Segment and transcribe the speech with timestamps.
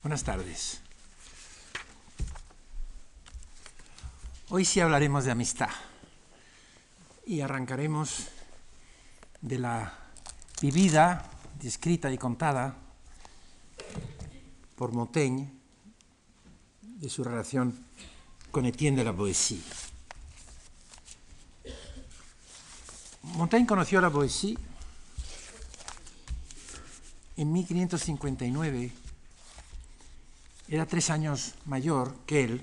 [0.00, 0.80] Buenas tardes.
[4.48, 5.70] Hoy sí hablaremos de amistad
[7.26, 8.28] y arrancaremos
[9.40, 9.98] de la
[10.62, 11.28] vivida,
[11.60, 12.76] descrita y contada
[14.76, 15.50] por Montaigne
[16.80, 17.84] de su relación
[18.52, 19.60] con Etienne de la Boétie.
[23.24, 24.56] Montaigne conoció la Boétie
[27.36, 29.07] en 1559
[30.68, 32.62] era tres años mayor que él.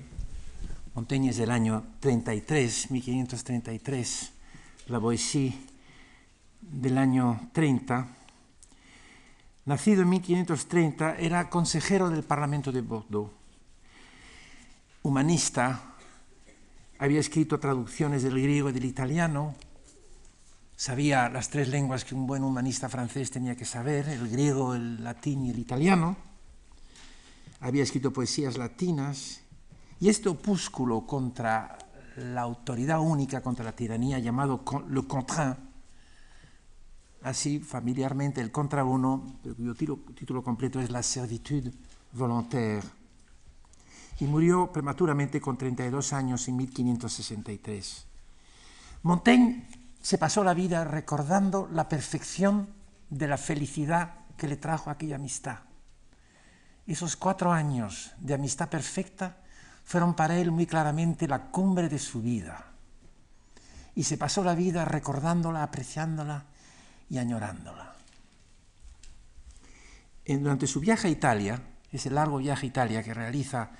[0.94, 4.32] Montaigne es del año 33, 1533.
[4.86, 5.58] La Boétie
[6.60, 8.06] del año 30.
[9.64, 13.32] Nacido en 1530, era consejero del Parlamento de Bordeaux.
[15.02, 15.96] Humanista,
[16.98, 19.56] había escrito traducciones del griego y del italiano.
[20.76, 25.02] Sabía las tres lenguas que un buen humanista francés tenía que saber, el griego, el
[25.02, 26.16] latín y el italiano
[27.60, 29.40] había escrito poesías latinas,
[29.98, 31.78] y este opúsculo contra
[32.16, 35.58] la autoridad única, contra la tiranía, llamado Le Contraint,
[37.22, 41.72] así familiarmente el contra uno, cuyo título completo es La servitude
[42.12, 42.82] volontaire,
[44.20, 48.06] y murió prematuramente con 32 años en 1563.
[49.02, 49.68] Montaigne
[50.00, 52.68] se pasó la vida recordando la perfección
[53.10, 55.65] de la felicidad que le trajo aquella amistad
[56.92, 59.38] esos cuatro años de amistad perfecta
[59.84, 62.66] fueron para él muy claramente la cumbre de su vida.
[63.94, 66.44] Y se pasó la vida recordándola, apreciándola
[67.08, 67.94] y añorándola.
[70.26, 73.70] durante su viaje a Italia, ese largo viaje a Italia que realiza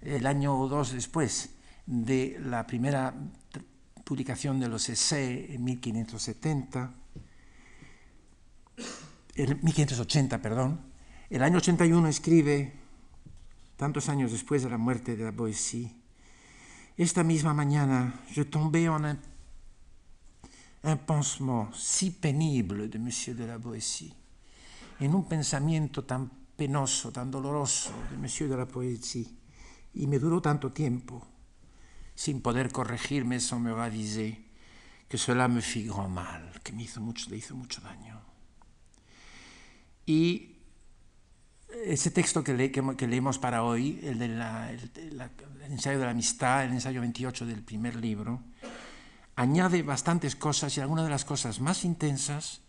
[0.00, 1.50] el año o dos después
[1.86, 3.14] de la primera
[4.04, 6.92] publicación de los Essais en 1570,
[9.34, 10.80] en 1580, perdón,
[11.30, 12.72] el año 81 escribe,
[13.76, 15.94] tantos años después de la muerte de la Boétie,
[16.96, 19.18] esta misma mañana je tombé en un,
[20.82, 24.12] un pansement si pénible de Monsieur de la Boétie,
[25.00, 29.28] en un pensamiento tan penoso, tan doloroso de Monsieur de la Boétie,
[29.94, 31.22] y me duró tanto tiempo,
[32.14, 34.48] sin poder corregirme sans me raviser,
[35.08, 38.20] que cela me fit grand mal, que me hizo mucho, le hizo mucho daño.
[40.04, 40.57] Y
[41.84, 44.40] ese texto que, leemos para hoy, el del
[45.68, 48.40] ensayo de la amistad, el ensayo 28 del primer libro,
[49.36, 52.62] añade bastantes cosas y algunas de las cosas más intensas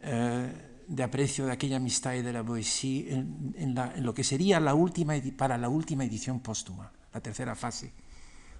[0.00, 0.52] eh,
[0.86, 5.14] de aprecio de aquella amistad y de la Boétie en, lo que sería la última,
[5.36, 7.92] para la última edición póstuma, la tercera fase,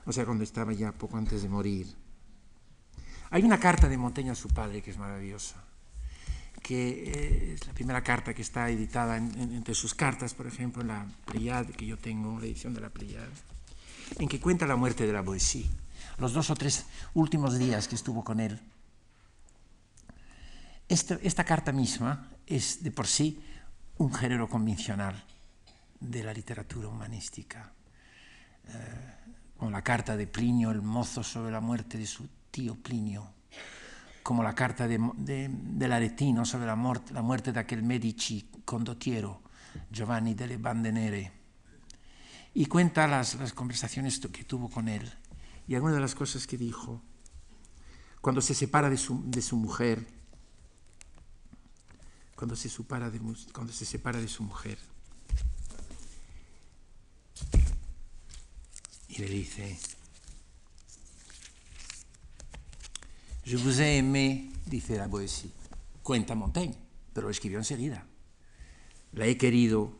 [0.04, 1.86] o sea, cuando estaba ya poco antes de morir.
[3.30, 5.65] Hay una carta de Montaigne a su padre que es maravillosa
[6.62, 10.88] que eh, es la primera carta que está editada entre sus cartas, por ejemplo, en
[10.88, 13.30] la Pleiade que yo tengo, la edición de la Pleiade,
[14.18, 15.68] en que cuenta la muerte de la Boétie,
[16.18, 18.60] los dos o tres últimos días que estuvo con él.
[20.88, 23.40] Esta, esta carta misma es de por sí
[23.98, 25.24] un género convencional
[26.00, 27.72] de la literatura humanística,
[28.68, 29.14] eh,
[29.56, 33.35] con la carta de Plinio el mozo sobre la muerte de su tío Plinio,
[34.26, 39.40] como la carta de, de, sobre la muerte, la muerte de aquel Medici condottiero,
[39.88, 41.32] Giovanni delle Bande Nere,
[42.52, 45.08] y cuenta las, conversaciones que tuvo con él
[45.68, 47.00] y algunas de las cosas que dijo
[48.20, 49.14] cuando se separa de su,
[49.54, 50.04] mujer,
[52.34, 53.08] cuando se separa
[54.18, 54.78] de su mujer.
[59.08, 59.78] Y le dice,
[63.46, 65.52] Je vous ai aimé, dice la Boétie.
[66.02, 66.74] Cuenta Montaigne,
[67.12, 68.04] pero lo escribió enseguida.
[69.12, 69.92] La he querido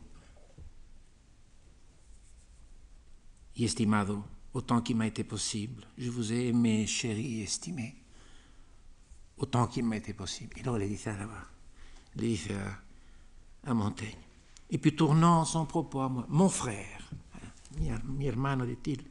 [3.55, 5.87] y estimado autant qu'il m'a été possible.
[5.97, 7.95] Je vous ai aimé, chéri, estimé,
[9.37, 10.53] autant qu'il m'a été possible.
[10.59, 11.47] Y luego le a, la,
[12.15, 12.83] le dice a,
[13.63, 14.19] a Montaigne.
[14.69, 17.09] Et puis tournant son propos à moi, mon frère,
[17.79, 19.05] mi, mi hermano, dit-il,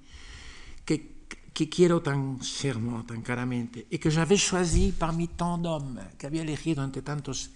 [0.84, 1.15] que
[1.56, 6.84] que quiero tan chèrement, tan caramente, et que j'avais choisi parmi tant d'hommes, había elegido
[6.84, 7.48] entre tantos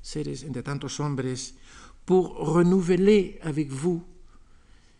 [0.00, 1.52] seres, entre tantos hombres,
[2.06, 4.02] pour renouveler avec vous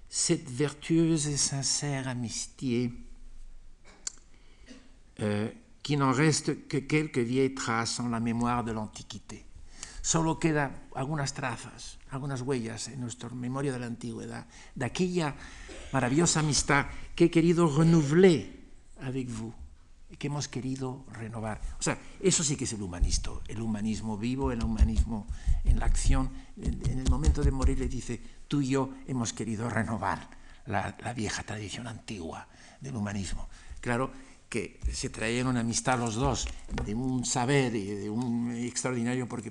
[0.06, 2.92] cette vertueuse et sincère amitié
[5.20, 5.48] euh,
[5.82, 9.46] qui n'en reste que quelques vieilles traces en la mémoire de l'Antiquité.
[10.02, 15.36] Solo queda algunas trazas, algunas huellas en nuestra memoria de la antigüedad, de aquella
[15.92, 18.48] maravillosa amistad que he querido renouveler
[19.00, 19.52] avec vous,
[20.18, 21.60] que hemos querido renovar.
[21.78, 25.26] O sea, eso sí que es el humanismo, el humanismo vivo, el humanismo
[25.64, 26.30] en la acción.
[26.56, 30.28] En, el momento de morir le dice, tú y yo hemos querido renovar
[30.66, 32.46] la, la vieja tradición antigua
[32.80, 33.48] del humanismo.
[33.80, 34.10] Claro
[34.48, 36.46] que se traían una amistad los dos,
[36.84, 39.50] de un saber y de un extraordinario, porque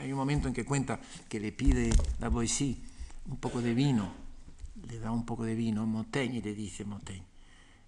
[0.00, 0.98] hay un momento en que cuenta
[1.28, 2.82] que le pide la Boissy
[3.26, 4.10] un poco de vino,
[4.88, 7.26] le da un poco de vino Montaigne y le dice Montaigne,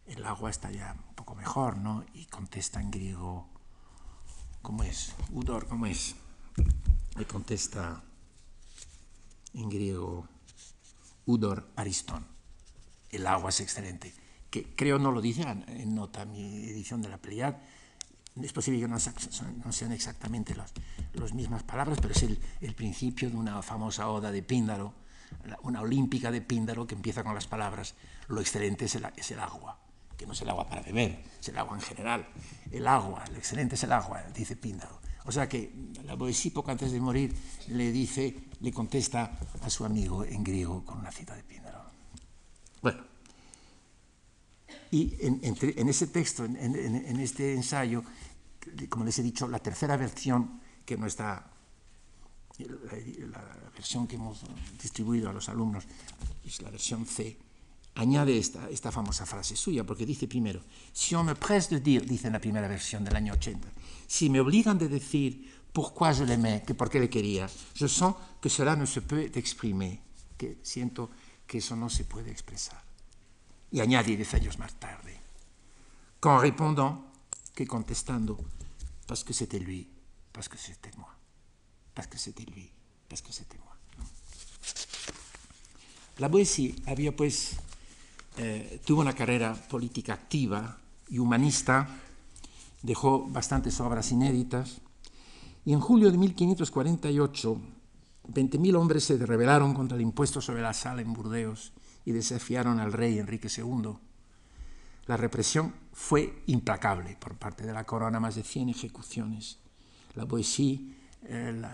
[0.07, 2.05] el agua está ya un poco mejor, ¿no?
[2.15, 3.49] Y contesta en griego,
[4.63, 5.15] ¿cómo es?
[5.33, 6.15] Udor, ¿cómo es?
[7.17, 8.03] Le contesta
[9.55, 10.29] en griego,
[11.27, 12.27] Udor Aristón,
[13.11, 14.13] el agua es excelente,
[14.51, 17.57] que creo no lo dice en nota mi edición de la Pleiad,
[18.41, 20.73] es posible que no, sean exactamente las,
[21.15, 24.95] las mismas palabras, pero es el, el, principio de una famosa oda de Píndaro,
[25.63, 27.95] una olímpica de Píndaro que empieza con las palabras,
[28.29, 29.05] lo excelente es el,
[29.39, 29.79] agua
[30.17, 32.29] que no es el agua para beber, es el agua en general.
[32.71, 35.01] El agua, lo excelente es el agua, dice Píndaro.
[35.25, 35.73] O sea que
[36.05, 37.35] la Boesí, poco antes de morir,
[37.69, 41.85] le dice, le contesta a su amigo en griego con una cita de Píndaro.
[42.83, 43.03] Bueno,
[44.91, 48.03] y en, ese texto, en, este ensayo,
[48.89, 51.49] como les he dicho, la tercera versión, que no está,
[52.67, 54.43] la, la versión que hemos
[54.81, 55.85] distribuido a los alumnos,
[56.45, 57.37] es la versión C,
[57.95, 60.63] añade esta, famosa frase suya, porque dice primero,
[60.93, 63.69] si on me presse de dire, dice en la primera versión del año 80,
[64.07, 68.15] si me obligan de decir pourquoi je l'aimais, que por qué le quería, je sens
[68.41, 70.01] que cela ne se peut exprimer,
[70.37, 71.11] que siento
[71.47, 72.83] que eso no se puede expresar.
[73.71, 75.15] Y añade diez años más tarde,
[76.19, 77.07] qu'en répondant,
[77.55, 78.39] que contestando,
[79.07, 79.87] parce que c'était lui,
[80.33, 81.15] parce que c'était moi,
[82.01, 82.67] parce que c'était lui,
[83.11, 83.77] parce que c'était moi.
[86.19, 87.57] La Boétie había pues
[88.39, 90.79] eh, tuvo una carrera política activa
[91.11, 91.87] y humanista,
[92.81, 94.81] dejó bastantes obras inéditas,
[95.67, 97.61] y en julio de 1548,
[98.29, 101.75] 20.000 hombres se rebelaron contra el impuesto sobre la sal en Burdeos
[102.07, 103.93] y desafiaron al rey Enrique II.
[105.05, 109.59] La represión fue implacable por parte de la corona, más de 100 ejecuciones.
[110.15, 111.00] La Boétie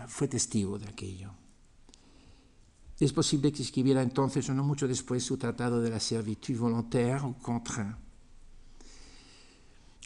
[0.08, 1.32] fue testigo de aquello.
[2.98, 7.20] Es posible que escribiera entonces o no mucho después su tratado de la servitud volontaire
[7.20, 7.96] o contraint.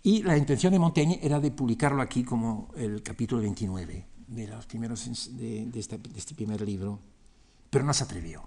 [0.02, 4.66] Y la intención de Montaigne era de publicarlo aquí como el capítulo 29 de, los
[4.66, 6.98] primeros, de, de, este, primer libro,
[7.68, 8.42] pero no se atrevió.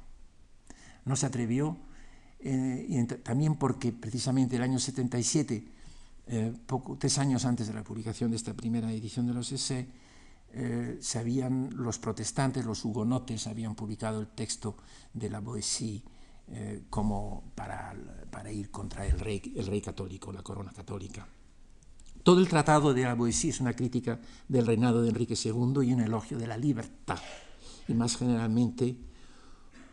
[1.05, 1.77] No se atrevió
[2.39, 5.67] eh, y también porque precisamente el año 77,
[6.25, 9.85] eh, poco, tres años antes de la publicación de esta primera edición de los essays,
[10.55, 14.77] eh, se habían, los protestantes, los hugonotes, habían publicado el texto
[15.11, 16.03] de la Boétie
[16.47, 17.95] eh, como para,
[18.29, 21.27] para, ir contra el rey, el rey católico, la corona católica.
[22.21, 25.93] Todo el tratado de la Boétie es una crítica del reinado de Enrique II y
[25.93, 27.19] un elogio de la libertad,
[27.87, 28.95] y más generalmente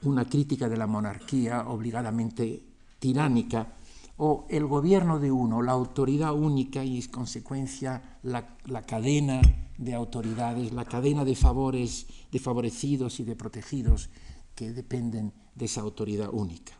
[0.03, 2.65] una crítica de la monarquía obligadamente
[2.99, 3.77] tiránica
[4.23, 8.45] o el gobierno de uno, la autoridad única y, en consecuencia, la,
[8.85, 9.41] cadena
[9.79, 14.11] de autoridades, la cadena de favores, de favorecidos y de protegidos
[14.55, 16.75] que dependen de esa autoridad única.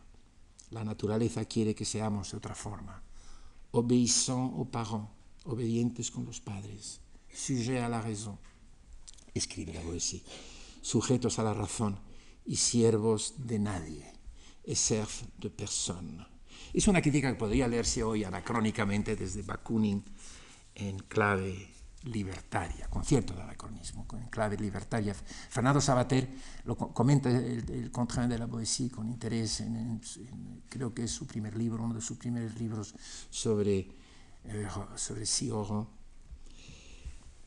[0.69, 3.01] La naturaleza quiere que seamos de otra forma.
[3.71, 5.09] Obéissants aux parents,
[5.45, 7.01] obedientes con los padres,
[7.33, 8.37] sujet à la raison,
[9.33, 10.21] escribe la Boétie,
[10.83, 11.97] sujetos a la razón
[12.45, 14.05] y siervos de nadie,
[14.63, 16.30] et serfs de personne.
[16.73, 20.03] Es una crítica que podría leerse hoy anacrónicamente desde Bakunin
[20.75, 21.67] en clave
[22.03, 25.13] libertaria, con cierto anacronismo, en clave libertaria.
[25.13, 26.27] Fernando Sabater
[26.65, 30.01] lo comenta el, el Contraint de la Boétie con interés, en,
[30.67, 32.95] creo que es su primer libro, uno de sus primeros libros
[33.29, 33.87] sobre,
[34.45, 35.25] eh, sobre.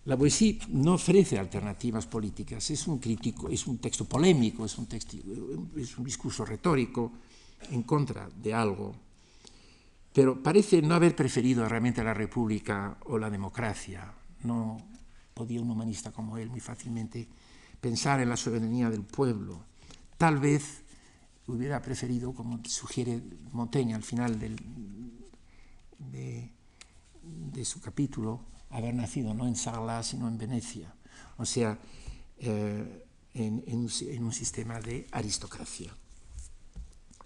[0.05, 4.87] La Boétie no ofrece alternativas políticas, es un crítico, es un texto polémico, es un,
[4.87, 5.17] texto,
[5.77, 7.11] es un discurso retórico
[7.71, 8.95] en contra de algo
[10.15, 14.15] pero parece no haber preferido realmente la república o la democracia.
[14.45, 14.81] No
[15.35, 17.29] podía un humanista como él muy fácilmente
[17.81, 19.65] pensar en la soberanía del pueblo.
[20.17, 20.85] Tal vez
[21.49, 24.55] hubiera preferido, como sugiere Montaigne al final de,
[27.65, 28.41] su capítulo,
[28.71, 30.95] haber nacido no en Sarlat, sino en Venecia,
[31.39, 31.77] o sea,
[32.39, 33.05] eh,
[33.35, 35.93] en un sistema de aristocracia.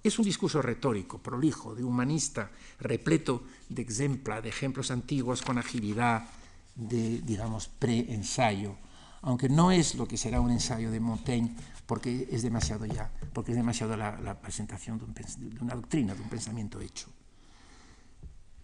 [0.02, 2.50] Es un discurso retórico, prolijo, de humanista,
[2.80, 6.28] repleto de, de ejemplos antiguos con agilidad
[6.74, 8.76] de, digamos, pre-ensayo,
[9.22, 11.54] aunque no es lo que será un ensayo de Montaigne,
[11.86, 16.80] porque es demasiado ya, porque es demasiado la, presentación de una doctrina, de un pensamiento
[16.80, 17.08] hecho.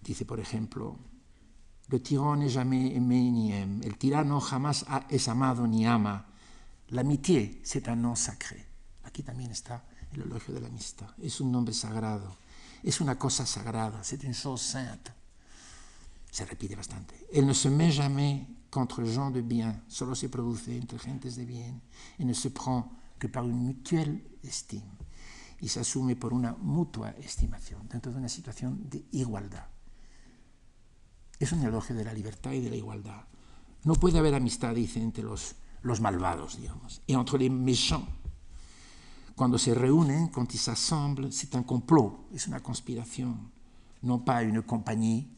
[0.00, 0.98] Dice, por ejemplo,
[1.90, 3.84] Le tyran n'est jamais aimé ni aime.
[3.84, 6.26] El tirano jamás es amado ni ama.
[6.90, 8.66] L'amitié, c'est un nom sacré.
[9.04, 9.84] Aquí también está
[10.14, 11.08] el elogio de la amistad.
[11.22, 12.36] Es un nombre sagrado.
[12.82, 14.02] Es una cosa sagrada.
[14.02, 15.12] C'est une chose sainte.
[16.30, 17.14] Se repite bastante.
[17.32, 19.82] Elle ne se met jamais contre gens de bien.
[19.88, 21.80] Solo se produce entre gentes de bien.
[22.18, 24.98] Et ne se prend que par une mutuelle estime.
[25.60, 29.66] Y se asume por una mutua estimación, dentro de una situación de igualdad.
[31.38, 33.24] Es un elogio de la libertad y de la igualdad.
[33.84, 38.08] No puede haber amistad, dice, entre los, los malvados, digamos, y entre les méchants.
[39.34, 43.50] Cuando se reúnen, quand ils s'assemblent, c'est un complot, es una conspiración,
[44.02, 45.28] no pas une compagnie.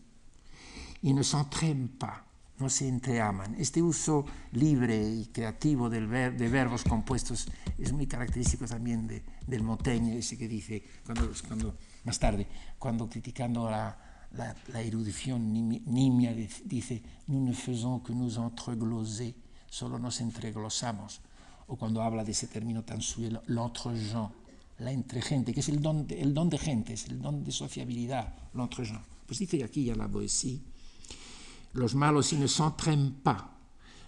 [1.03, 2.25] Y ne s'entraînent pas,
[2.59, 3.55] no se entreaman.
[3.59, 7.47] Este uso libre y creativo del ver, de verbos compuestos
[7.79, 12.47] es muy característico también de, del Montaigne, ese que dice, cuando, cuando, más tarde,
[12.79, 13.97] cuando criticando la,
[14.33, 19.35] la, la erudición nimia dice, nous ne faisons que nous entregloser,
[19.71, 21.21] solo nos entreglosamos.
[21.69, 24.31] O cuando habla de ese término tan suyo, l'entregent,
[24.79, 27.51] la entregente, que es el don, de, el don de gente, es el don de
[27.51, 29.03] sociabilidad, l'entregent.
[29.27, 30.61] Pues dice aquí ya la Boétie,
[31.73, 33.51] los malos ils ne s'entraînent pas,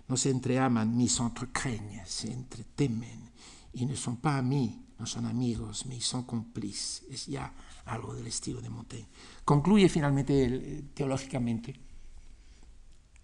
[0.09, 3.29] no se entreaman ni s'entrecraignent, se entretemen,
[3.75, 7.05] y ne sont pas amis, no son amigos, mais ils sont complices.
[7.11, 7.53] Es ya
[7.87, 9.07] algo del estilo de Montaigne.
[9.45, 11.75] Concluye finalmente eh, teológicamente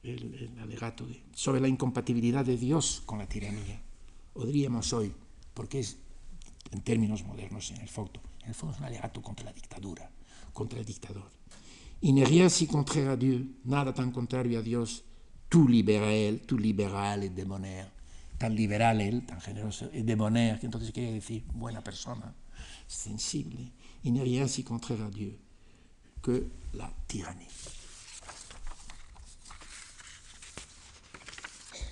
[0.03, 3.81] el, el alegato de, sobre la incompatibilidad de Dios con la tiranía.
[4.35, 5.15] O diríamos hoy,
[5.55, 5.97] porque es
[6.73, 10.11] en términos modernos en el fondo, en el fondo es un alegato contra la dictadura,
[10.53, 11.31] contra el dictador.
[12.03, 15.05] N'est rien si contraire à Dieu, nada tan contrario a Dios,
[15.49, 17.91] tout libéral, tout libéral et démonaire,
[18.37, 22.35] tan liberal él, tan generoso, et démonaire, que entonces quiere decir buena persona,
[22.87, 23.73] sensible.
[24.03, 25.39] N'est rien si contraire à Dieu
[26.21, 27.49] que la tyrannie.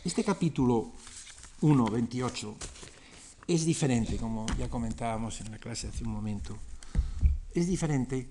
[0.04, 0.92] Este capítulo
[1.62, 2.56] 1, 28,
[3.46, 6.58] es diferente, como ya comentábamos en la clase hace un momento,
[7.54, 8.28] es diferente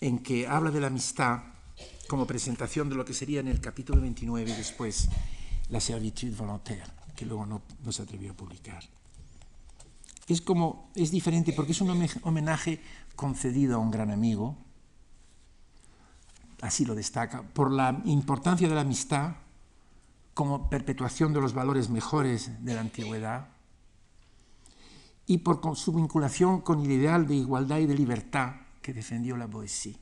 [0.00, 1.42] en que habla de la amistad
[2.06, 5.08] como presentación de lo que sería en el capítulo 29 y después
[5.68, 6.84] la servitude volontaire,
[7.16, 8.84] que luego no, no se atrevió a publicar.
[10.28, 12.80] Es como, es diferente porque es un homenaje
[13.16, 14.56] concedido a un gran amigo,
[16.60, 19.34] así lo destaca, por la importancia de la amistad
[20.34, 23.48] como perpetuación de los valores mejores de la antigüedad
[25.26, 29.46] y por su vinculación con el ideal de igualdad y de libertad que defendió la
[29.46, 29.96] Boétie.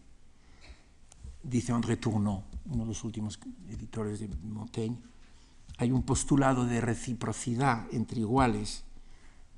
[1.43, 4.99] Dice André Tournon, uno de los últimos editores de Montaigne,
[5.79, 8.85] hay un postulado de reciprocidad entre iguales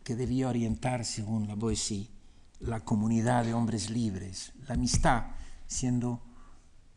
[0.02, 2.09] que debía orientar, según la Boétie,
[2.61, 5.25] la comunidad de hombres libres, la amistad
[5.66, 6.21] siendo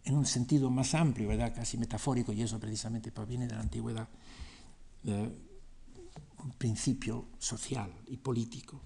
[0.07, 1.53] en un sentido más amplio, ¿verdad?
[1.53, 4.07] casi metafórico, y eso precisamente proviene de la antigüedad,
[5.03, 5.37] eh,
[6.43, 8.81] un principio social y político.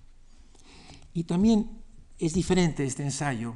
[1.14, 1.84] Y también
[2.18, 3.54] es diferente este ensayo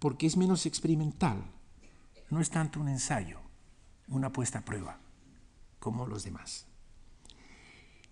[0.00, 1.44] porque es menos experimental,
[2.30, 3.38] no es tanto un ensayo,
[4.08, 4.98] una puesta a prueba,
[5.78, 6.66] como los demás.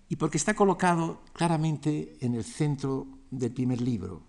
[0.08, 4.22] Y porque está colocado claramente en el centro del primer libro,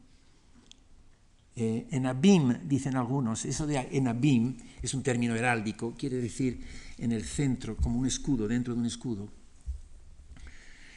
[1.57, 6.59] eh, en abim, dicen algunos, eso de en abim es un término heráldico, quiere decir
[6.97, 9.29] en el centro, como un escudo, dentro de un escudo.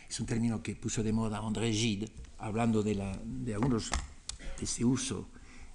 [0.09, 3.13] Es un término que puso de moda André Gide, hablando de, la,
[3.55, 3.91] algunos,
[4.59, 5.29] de ese uso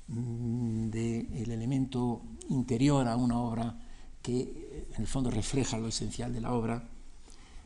[0.07, 3.79] mm, del de elemento interior a una obra
[4.21, 6.89] que en el fondo refleja lo esencial de la obra.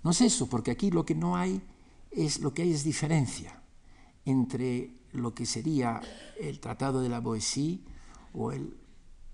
[0.04, 1.62] No es eso, porque aquí lo que no hay
[2.12, 3.60] es lo que hay es diferencia
[4.26, 6.02] entre lo que sería
[6.40, 7.82] el Tratado de la Boétie
[8.34, 8.78] o el,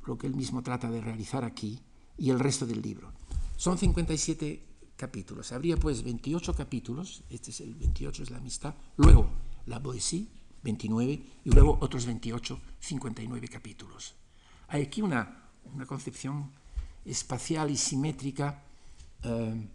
[0.05, 1.79] lo que él mismo trata de realizar aquí
[2.17, 3.11] y el resto del libro.
[3.57, 4.63] Son 57
[4.95, 5.51] capítulos.
[5.51, 9.29] Habría pues 28 capítulos, este es el 28 es la amistad, luego
[9.65, 10.27] la Boétie,
[10.63, 14.15] 29, y luego otros 28, 59 capítulos.
[14.69, 16.51] Hay aquí una, una concepción
[17.05, 18.63] espacial y simétrica
[19.23, 19.67] eh,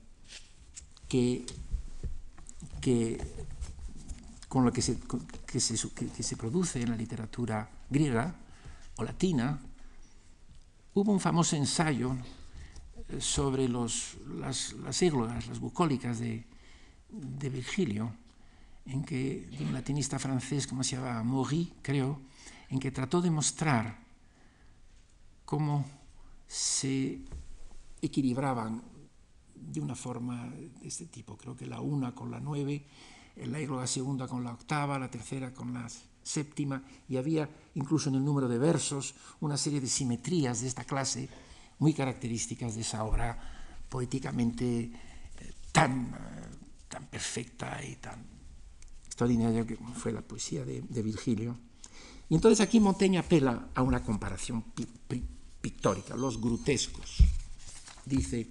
[1.09, 1.45] que,
[2.81, 3.19] que
[4.49, 4.99] con lo que se,
[5.47, 8.35] que se, que se produce en la literatura griega
[8.97, 9.61] o latina,
[10.95, 12.17] hubo un famoso ensayo
[13.09, 16.45] eh, sobre los, las, las las bucólicas de,
[17.09, 18.12] de Virgilio,
[18.87, 22.21] en que, de un latinista francés como se llamaba Maury, creo,
[22.71, 23.99] en que trató de mostrar
[25.45, 25.85] cómo
[26.47, 27.21] se
[28.00, 28.83] equilibraban
[29.55, 31.37] de una forma de este tipo.
[31.37, 32.87] Creo que la una con la nueve
[33.47, 35.88] la la segunda con la octava, la tercera con la
[36.23, 40.85] séptima, y había incluso en el número de versos una serie de simetrías de esta
[40.85, 41.28] clase
[41.78, 43.38] muy características de esa obra
[43.88, 44.92] poéticamente eh,
[45.73, 46.57] tan, eh,
[46.88, 48.25] tan perfecta y tan
[49.07, 51.59] extraordinaria que fue la poesía de, Virgilio.
[52.28, 54.64] Y entonces aquí Montaigne apela a una comparación
[55.61, 57.25] pictórica, los grotescos,
[58.04, 58.47] dice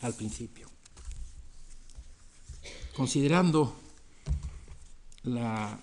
[0.00, 0.71] al principio.
[2.94, 3.74] Considerando
[5.24, 5.78] la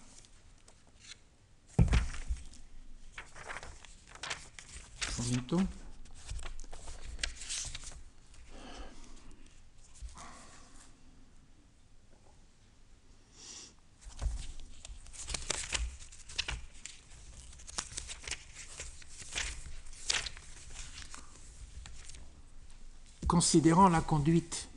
[23.28, 24.68] considérant la conduite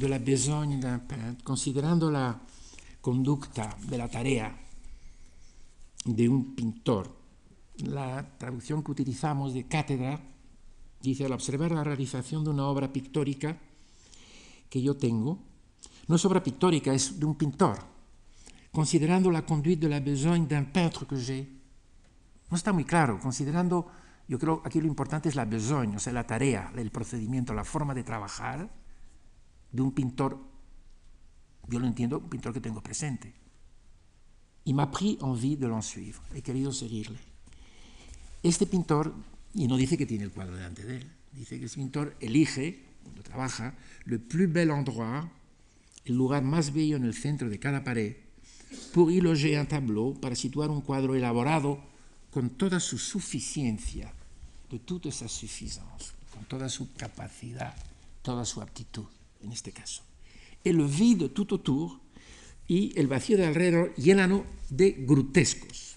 [0.00, 2.32] de la besogne d'un peintre, considerando la
[3.02, 4.48] conducta de la tarea
[6.06, 7.12] de un pintor,
[7.84, 10.18] la traducción que utilizamos de cátedra
[11.02, 13.58] dice, al observar la realización de una obra pictórica
[14.70, 15.38] que yo tengo,
[16.08, 17.78] no es obra pictórica, es de un pintor,
[18.72, 21.44] considerando la conduite de la besogne d'un peintre que j'ai.
[22.48, 23.86] No está muy claro, considerando
[24.26, 27.64] yo creo aquí lo importante es la besogne, o sea, la tarea, el procedimiento, la
[27.64, 28.79] forma de trabajar
[29.72, 30.38] de un pintor,
[31.68, 33.34] yo lo entiendo, un pintor que tengo presente.
[34.64, 37.18] Y m'a pris envie de l'en suivre, he querido seguirle.
[38.42, 39.14] Este pintor,
[39.54, 42.84] y no dice que tiene el cuadro delante de él, dice que este pintor elige,
[43.02, 43.74] cuando trabaja,
[44.04, 45.24] le plus bel endroit,
[46.04, 48.16] el lugar más bello en el centro de cada pared,
[48.92, 51.80] pour y loger un tableau, para situar un cuadro elaborado
[52.30, 54.12] con toda su suficiencia
[54.70, 57.74] de toute sa suffisance, con toda su capacidad,
[58.22, 59.06] toda su aptitud,
[59.42, 60.02] en este caso.
[60.64, 62.00] El vide tout autour
[62.68, 65.96] y el vacío de alrededor llenano de grotescos.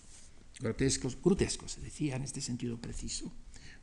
[0.59, 3.31] Grotescos, grotescos, se decía en este sentido preciso.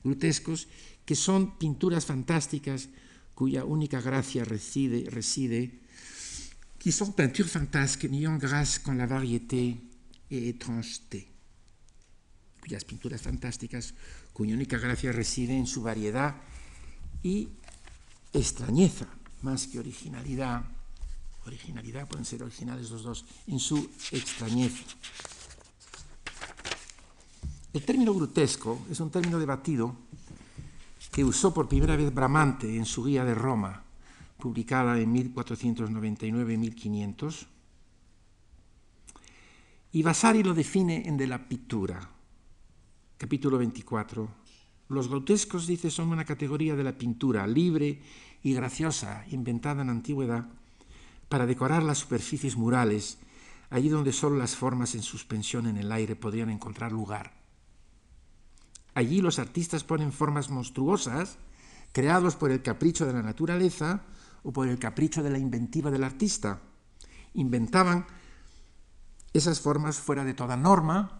[0.02, 0.68] Grotescos
[1.04, 2.88] que son pinturas fantásticas
[3.34, 5.80] cuya única gracia reside, reside
[6.80, 9.76] qui sont peintures fantasques n'ayant grâce con la variété
[10.30, 11.28] et étrangeté.
[12.62, 13.92] Cuyas pinturas fantásticas
[14.32, 16.36] cuya única gracia reside en su variedad
[17.22, 17.50] y
[18.32, 19.08] extrañeza,
[19.42, 20.64] más que originalidad.
[21.46, 23.78] Originalidad, pueden ser originales los dos, en su
[24.12, 24.84] extrañeza.
[27.72, 29.96] El término grotesco es un término debatido
[31.10, 33.82] que usó por primera vez Bramante en su Guía de Roma,
[34.38, 37.46] publicada en 1499-1500,
[39.92, 42.00] y Vasari lo define en De la Pintura,
[43.18, 44.28] capítulo 24.
[44.88, 48.00] Los grotescos, dice, son una categoría de la pintura libre
[48.42, 50.46] y graciosa, inventada en la antigüedad,
[51.28, 53.18] para decorar las superficies murales,
[53.70, 57.32] allí donde solo las formas en suspensión en el aire podrían encontrar lugar.
[58.94, 61.38] Allí los artistas ponen formas monstruosas,
[61.92, 64.02] creados por el capricho de la naturaleza
[64.42, 66.60] o por el capricho de la inventiva del artista.
[67.34, 68.06] Inventaban
[69.32, 71.19] esas formas fuera de toda norma,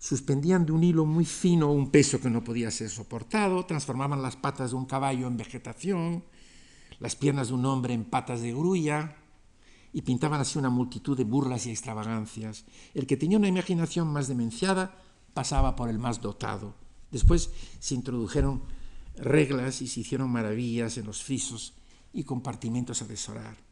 [0.00, 4.34] suspendían de un hilo muy fino un peso que no podía ser soportado, transformaban las
[4.34, 6.24] patas de un caballo en vegetación,
[6.98, 9.16] las piernas de un hombre en patas de grulla,
[9.92, 12.64] y pintaban así una multitud de burlas y extravagancias.
[12.94, 14.96] El que tenía una imaginación más demenciada
[15.34, 16.74] pasaba por el más dotado.
[17.10, 18.62] Después se introdujeron
[19.16, 21.74] reglas y se hicieron maravillas en los frisos
[22.14, 23.69] y compartimentos a desorar.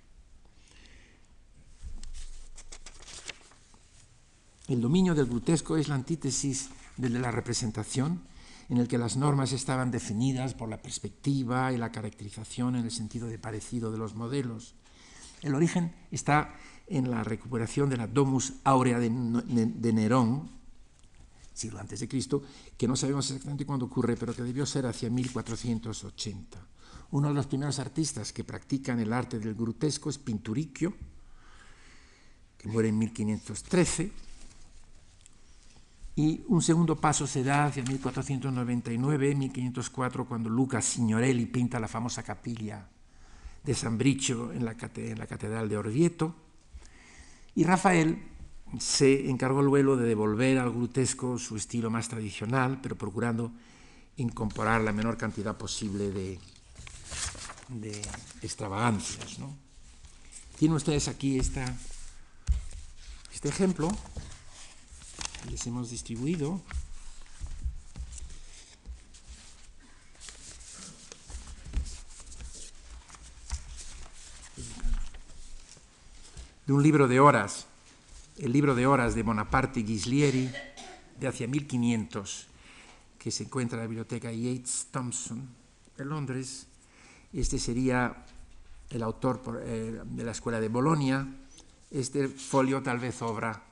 [4.68, 8.20] El dominio del grotesco es la antítesis de la representación,
[8.68, 12.90] en el que las normas estaban definidas por la perspectiva y la caracterización en el
[12.90, 14.74] sentido de parecido de los modelos.
[15.40, 16.54] El origen está
[16.86, 20.50] en la recuperación de la Domus Aurea de, Nerón,
[21.54, 22.42] siglo antes de Cristo,
[22.76, 26.66] que no sabemos exactamente cuándo ocurre, pero que debió ser hacia 1480.
[27.12, 30.92] Uno de los primeros artistas que practican el arte del grotesco es Pinturicchio,
[32.58, 34.27] que muere en 1513
[36.18, 42.24] y un segundo paso se da hacia 1499, 1504, cuando Luca Signorelli pinta la famosa
[42.24, 42.88] capilla
[43.62, 46.34] de San Bricio en la, Catedral de Orvieto.
[47.54, 48.20] Y Rafael
[48.80, 53.52] se encargó luego de devolver al grotesco su estilo más tradicional, pero procurando
[54.16, 56.40] incorporar la menor cantidad posible de,
[58.42, 59.38] extravagancias.
[59.38, 59.54] ¿no?
[60.58, 61.62] Tienen ustedes aquí este
[63.44, 63.88] ejemplo
[65.50, 66.60] les hemos distribuido.
[76.68, 77.66] de un libro de horas,
[78.36, 80.50] el libro de horas de Bonaparte Ghislieri,
[81.18, 82.46] de hacia 1500,
[83.18, 85.48] que se encuentra en la biblioteca Yates Thompson
[85.96, 86.66] de Londres.
[87.32, 88.26] Este sería
[88.90, 91.26] el autor eh, de la escuela de Bolonia.
[91.90, 93.62] Este folio tal vez obra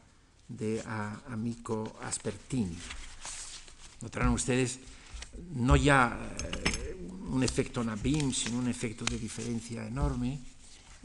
[0.48, 0.82] de
[1.28, 2.76] Amico Aspertini.
[4.00, 4.78] Notarán ustedes
[5.54, 6.96] no ya eh,
[7.28, 10.38] un efecto Nabim, sino un efecto de diferencia enorme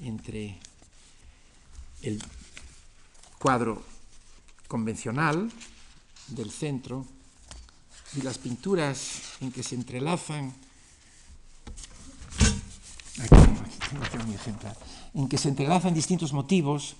[0.03, 0.57] entre
[2.01, 2.21] el
[3.39, 3.83] cuadro
[4.67, 5.51] convencional
[6.27, 7.05] del centro
[8.15, 10.53] y las pinturas en que se entrelazan
[15.13, 16.95] en que se entrelazan distintos motivos,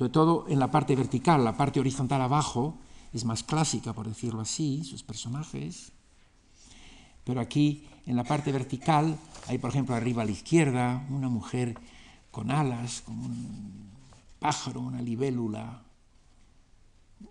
[0.00, 2.78] sobre todo en la parte vertical, la parte horizontal abajo
[3.12, 5.92] es más clásica, por decirlo así, sus personajes,
[7.22, 11.78] pero aquí en la parte vertical hay, por ejemplo, arriba a la izquierda, una mujer
[12.30, 13.90] con alas, como un
[14.38, 15.82] pájaro, una libélula,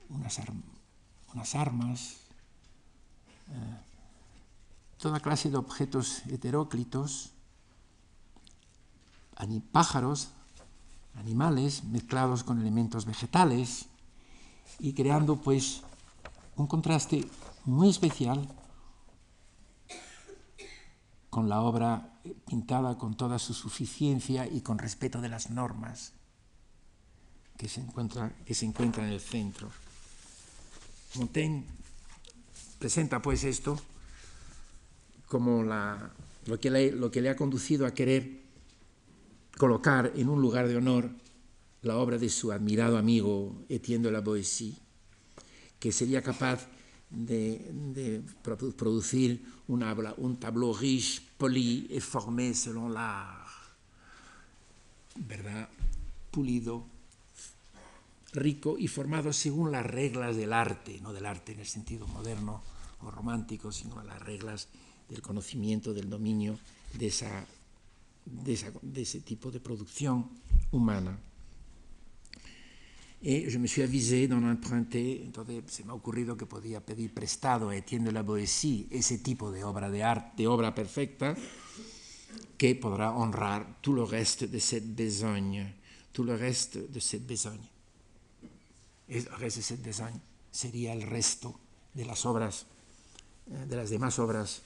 [0.09, 2.17] unas, armas,
[3.47, 3.77] eh,
[4.99, 7.31] toda clase de objetos heteróclitos,
[9.71, 10.29] pájaros,
[11.15, 13.85] animales mezclados con elementos vegetales
[14.79, 15.81] y creando pues
[16.55, 17.27] un contraste
[17.65, 18.47] muy especial
[21.29, 26.13] con la obra pintada con toda su suficiencia y con respeto de las normas
[27.57, 29.69] que se encuentra, que se encuentra en el centro.
[31.15, 31.65] Montaigne
[32.79, 33.77] presenta pues esto
[35.27, 36.11] como la,
[36.45, 38.48] lo, que lo que le ha conducido a querer
[39.59, 41.11] colocar en un lugar de honor
[41.81, 44.73] la obra de su admirado amigo Etienne de la Boétie,
[45.79, 46.65] que sería capaz
[47.09, 48.23] de,
[48.77, 53.51] producir un tableau riche, poli et formé selon l'art,
[55.27, 55.67] ¿verdad?
[56.31, 56.85] Pulido,
[58.31, 62.63] rico y formado según las reglas del arte, no del arte en el sentido moderno
[63.01, 64.69] o romántico, sino las reglas
[65.09, 66.57] del conocimiento, del dominio
[66.93, 67.45] de, esa,
[68.31, 70.29] de, ese tipo de producción
[70.71, 71.19] humana.
[73.21, 77.13] Et je me suis avisé d'en emprunter, entonces se me ha ocurrido que podía pedir
[77.13, 81.35] prestado a Etienne de la Boétie ese tipo de obra de arte, de obra perfecta,
[82.57, 85.75] que podrá honrar tout le reste de cette besogne,
[86.13, 87.67] tout le reste de cette besogne.
[89.09, 91.59] El reste de cette besogne sería el resto
[91.93, 92.67] de las obras,
[93.51, 94.61] eh, de las demás obras,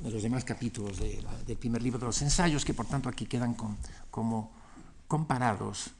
[0.00, 3.26] de los demás capítulos de del primer libro de los ensayos, que por tanto aquí
[3.26, 3.56] quedan
[4.10, 4.52] como
[5.08, 5.90] comparados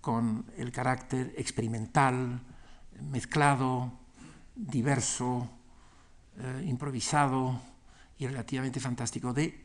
[0.00, 2.40] con el carácter experimental,
[3.10, 3.90] mezclado,
[4.54, 5.48] diverso,
[6.36, 7.58] eh, improvisado
[8.18, 9.58] y relativamente fantástico de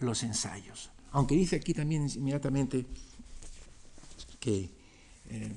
[0.00, 0.90] los ensayos.
[1.12, 2.86] Aunque dice aquí también inmediatamente
[4.38, 4.70] que,
[5.30, 5.52] eh,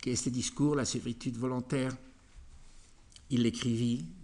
[0.00, 1.96] que este discours, la servitude volontaire,
[3.28, 4.17] il l'écrivit,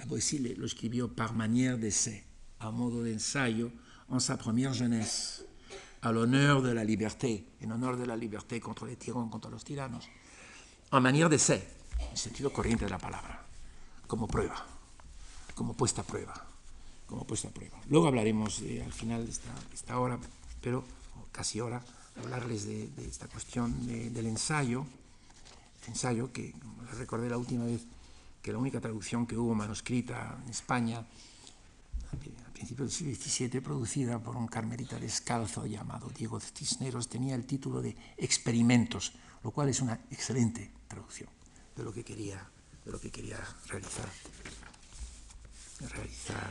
[0.00, 2.24] la poésie lo escribió par manière d'essai,
[2.58, 3.70] a modo de ensayo,
[4.08, 5.44] en sa première jeunesse
[6.00, 9.62] à l'honneur de la liberté, en honor de la liberté contre les tyrans, contre los
[9.62, 10.08] tiranos,
[10.90, 11.60] en manière d'essai,
[12.10, 13.44] en sentido corriente de la palabra,
[14.06, 14.64] como prueba,
[15.54, 16.32] como puesta a prueba,
[17.06, 17.78] como puesta a prueba.
[17.90, 20.18] Luego hablaremos al final de esta, esta, hora,
[20.62, 20.82] pero
[21.30, 21.84] casi hora,
[22.16, 24.86] hablarles de, de esta cuestión de, del ensayo,
[25.88, 27.82] ensayo que, como les recordé la última vez,
[28.42, 31.06] que la única traducción que hubo manuscrita en España
[32.60, 37.80] principios del siglo XVII, producida por un carmelita descalzo llamado Diego Cisneros, tenía el título
[37.80, 41.30] de Experimentos, lo cual es una excelente traducción
[41.74, 42.46] de lo que quería,
[42.84, 44.10] de lo que quería realizar,
[45.88, 46.50] realizar.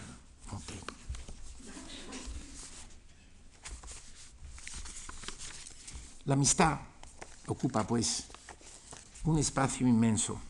[6.26, 6.80] La amistad
[7.46, 8.26] ocupa, pues,
[9.26, 10.42] un espacio inmenso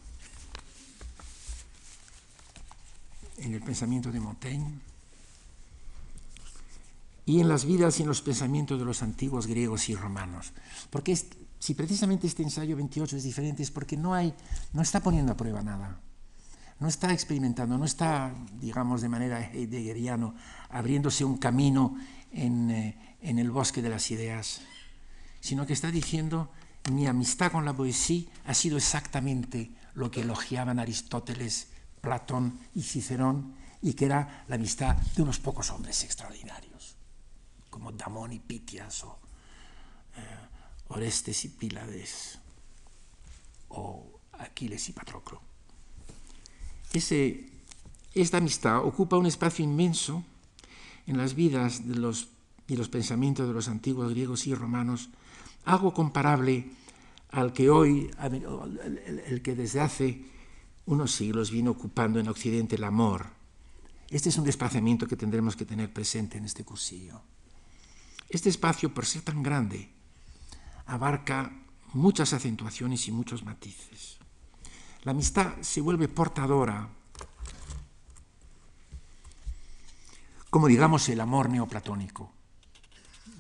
[3.42, 4.80] en el pensamiento de Montaigne
[7.26, 10.52] y en las vidas y en los pensamientos de los antiguos griegos y romanos.
[10.90, 11.16] Porque
[11.60, 14.34] si precisamente este ensayo 28 es diferente es porque no, hay,
[14.74, 16.00] no está poniendo a prueba nada.
[16.80, 20.34] No está experimentando, no está, digamos, de manera heideggeriano,
[20.70, 21.98] abriéndose un camino
[22.32, 24.62] en, eh, en el bosque de las ideas,
[25.42, 26.50] sino que está diciendo,
[26.92, 31.68] mi amistad con la poesía ha sido exactamente lo que elogiaban Aristóteles,
[32.02, 36.96] Platón y Cicerón, y que era la amistad de unos pocos hombres extraordinarios
[37.70, 39.20] como Damón y Pitias o
[40.18, 40.22] eh,
[40.90, 42.40] Orestes y Pílades
[43.70, 45.42] o Aquiles y Patroclo.
[46.92, 47.48] Ese,
[48.14, 50.24] esta amistad ocupa un espacio inmenso
[51.06, 52.30] en las vidas de los
[52.68, 55.10] y los pensamientos de los antiguos griegos y romanos,
[55.66, 56.70] algo comparable
[57.32, 58.12] al que hoy,
[59.26, 60.24] el que desde hace
[60.86, 63.28] unos siglos vino ocupando en Occidente el amor.
[64.10, 67.22] Este es un desplazamiento que tendremos que tener presente en este cursillo.
[68.30, 69.90] Este espacio, por ser tan grande,
[70.86, 71.52] abarca
[71.94, 74.18] muchas acentuaciones y muchos matices.
[75.04, 76.90] La amistad se vuelve portadora,
[80.50, 82.34] como digamos el amor neoplatónico,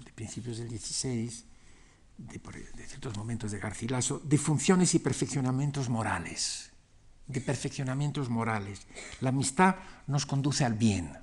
[0.06, 1.44] de principios del XVI,
[2.18, 2.40] de,
[2.76, 6.72] de ciertos momentos de Garcilaso, de funciones y perfeccionamientos morales,
[7.30, 8.86] de perfeccionamientos morales.
[9.22, 9.76] La amistad
[10.08, 11.14] nos conduce al bien.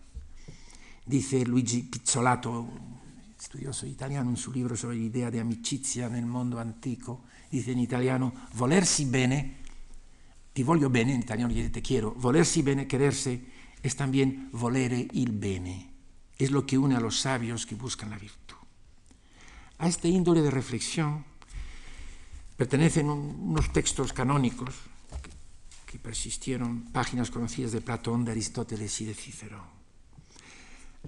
[1.05, 2.66] Dice Luigi Pizzolato,
[3.37, 9.05] studioso italiano, in suo libro sull'idea di amicizia nel mondo antico, dice in italiano, volersi
[9.05, 9.57] bene,
[10.53, 13.45] ti voglio bene, in italiano dice te quiero, volersi bene, quererse,
[13.83, 15.92] es también volere il bene,
[16.38, 18.57] es lo que une a los sabios que buscan la virtud.
[19.79, 21.25] A este índole de reflexión
[22.57, 24.75] pertenecen unos textos canónicos
[25.98, 29.76] persistieron, páginas conocidas de Platón, de Aristóteles y de Cicerón.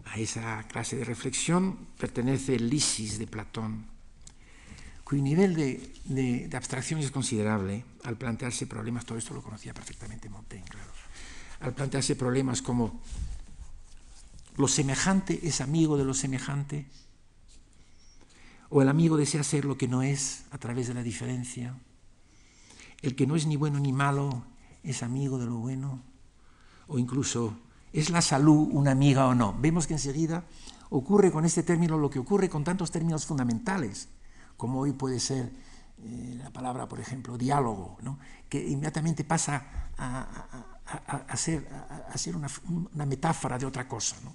[0.05, 3.87] A esa clase de reflexión pertenece el Lisis de Platón,
[5.05, 9.75] cuyo nivel de, de, de, abstracción es considerable al plantearse problemas, todo esto lo conocía
[9.75, 10.91] perfectamente Montaigne, claro,
[11.61, 13.01] al plantearse problemas como
[14.57, 16.87] lo semejante es amigo de lo semejante,
[18.71, 21.75] o el amigo desea ser lo que no es a través de la diferencia,
[23.01, 24.45] el que no es ni bueno ni malo
[24.83, 26.03] es amigo de lo bueno,
[26.87, 27.57] o incluso
[27.93, 29.57] ¿Es la salud una amiga o no?
[29.59, 30.45] Vemos que enseguida
[30.91, 34.09] ocurre con este término lo que ocurre con tantos términos fundamentales,
[34.57, 35.51] como hoy puede ser
[36.05, 38.19] eh, la palabra, por ejemplo, diálogo, ¿no?
[38.49, 40.21] que inmediatamente pasa a,
[40.87, 41.67] a, a, a ser,
[42.15, 42.49] ser una,
[42.93, 44.35] una, metáfora de otra cosa, ¿no?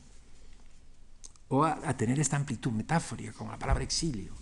[1.49, 4.33] o a, tener esta amplitud metafórica, como la palabra exilio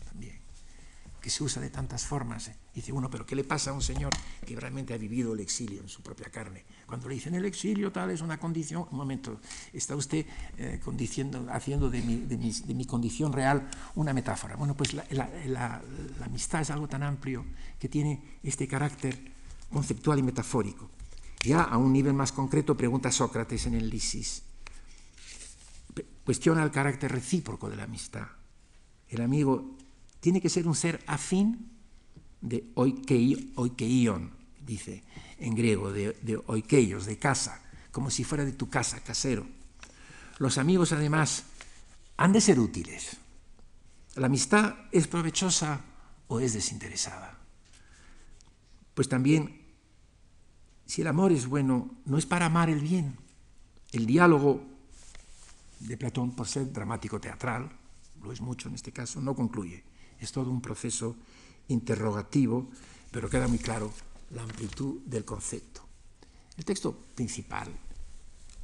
[1.21, 2.47] que se usa de tantas formas.
[2.47, 2.55] ¿eh?
[2.73, 4.09] Dice uno, pero ¿qué le pasa a un señor
[4.45, 6.65] que realmente ha vivido el exilio en su propia carne?
[6.87, 9.39] Cuando le dicen el exilio tal es una condición, un momento,
[9.71, 10.25] está usted
[10.57, 10.81] eh,
[11.51, 14.55] haciendo de mi, de, mi, de mi, condición real una metáfora.
[14.55, 15.81] Bueno, pues la,
[16.25, 17.45] amistad es algo tan amplio
[17.79, 19.31] que tiene este carácter
[19.71, 20.89] conceptual y metafórico.
[21.43, 24.43] Ya a un nivel más concreto pregunta Sócrates en el Lisis.
[26.25, 28.27] Cuestiona el carácter recíproco de la amistad.
[29.07, 29.77] El amigo
[30.21, 31.71] tiene que ser un ser afín
[32.39, 34.31] de oikeion,
[34.65, 35.03] dice
[35.39, 39.45] en griego, de, de oikeios, de casa, como si fuera de tu casa, casero.
[40.37, 41.43] Los amigos, además,
[42.17, 43.17] han de ser útiles.
[44.15, 45.81] ¿La amistad es provechosa
[46.27, 47.39] o es desinteresada?
[48.93, 49.65] Pues también,
[50.85, 53.17] si el amor es bueno, no es para amar el bien.
[53.91, 54.63] El diálogo
[55.79, 57.71] de Platón, por ser dramático teatral,
[58.21, 59.90] lo es mucho en este caso, no concluye
[60.21, 61.15] es todo un proceso
[61.67, 62.69] interrogativo,
[63.11, 63.91] pero queda muy claro
[64.31, 65.81] la amplitud del concepto.
[66.57, 67.67] El texto principal,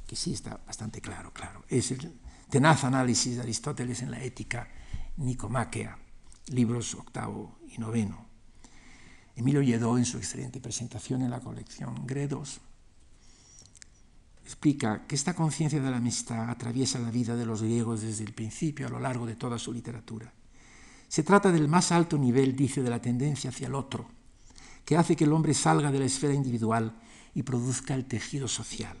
[0.06, 2.12] que sí está bastante claro, claro, es el
[2.48, 4.68] tenaz análisis de Aristóteles en la ética
[5.16, 5.98] nicomáquea,
[6.48, 8.26] libros octavo y noveno.
[9.36, 12.60] Emilio Lledó, en su excelente presentación en la colección Gredos,
[14.44, 18.32] explica que esta conciencia de la amistad atraviesa la vida de los griegos desde el
[18.32, 20.32] principio a lo largo de toda su literatura.
[21.08, 24.06] Se trata del más alto nivel, dice, de la tendencia hacia el otro,
[24.84, 27.00] que hace que el hombre salga de la esfera individual
[27.34, 28.96] y produzca el tejido social,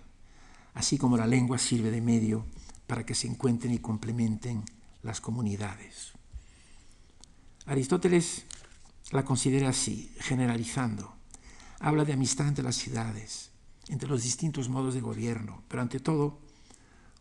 [0.74, 2.46] así como la lengua sirve de medio
[2.86, 4.64] para que se encuentren y complementen
[5.02, 6.12] las comunidades.
[7.66, 8.46] Aristóteles
[9.10, 11.14] la considera así, generalizando.
[11.80, 13.50] Habla de amistad entre las ciudades,
[13.88, 16.38] entre los distintos modos de gobierno, pero ante todo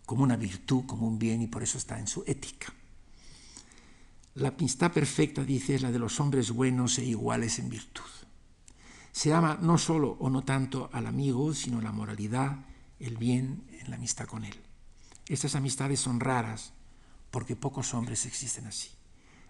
[0.05, 2.73] como una virtud, como un bien, y por eso está en su ética.
[4.37, 8.03] La amistad perfecta, dice, es la de los hombres buenos e iguales en virtud.
[9.11, 12.67] Se ama no solo o no tanto al amigo, sino la moralidad,
[12.99, 14.53] el bien en la amistad con él.
[15.27, 16.73] Estas amistades son raras
[17.31, 18.89] porque pocos hombres existen así.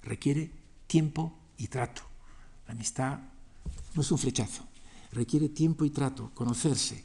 [0.03, 0.53] Requiere
[0.87, 2.03] tiempo y trato.
[2.65, 3.19] La amistad
[3.93, 4.65] no es un flechazo,
[5.11, 7.03] requiere tiempo y trato, conocerse.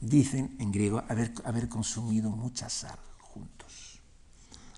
[0.00, 4.00] Dicen en griego haber, haber consumido mucha sal juntos.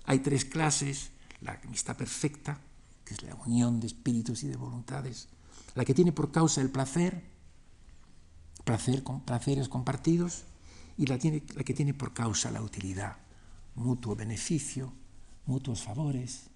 [0.03, 2.59] Hay tres clases la amistad perfecta,
[3.05, 5.29] que es la unión de espíritus y de voluntades,
[5.75, 7.23] la que tiene por causa el placer,
[8.63, 10.43] placer con placeres compartidos,
[10.97, 11.19] y la,
[11.55, 13.17] la que tiene por causa la utilidad,
[13.75, 14.91] mutuo beneficio,
[15.45, 16.49] mutuos favores.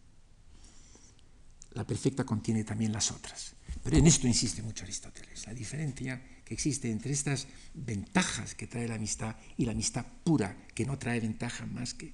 [1.74, 3.54] La perfecta contiene también las otras.
[3.84, 8.88] Pero en esto insiste mucho Aristóteles, la diferencia que existe entre estas ventajas que trae
[8.88, 12.13] la amistad y la amistad pura, que no trae ventaja más que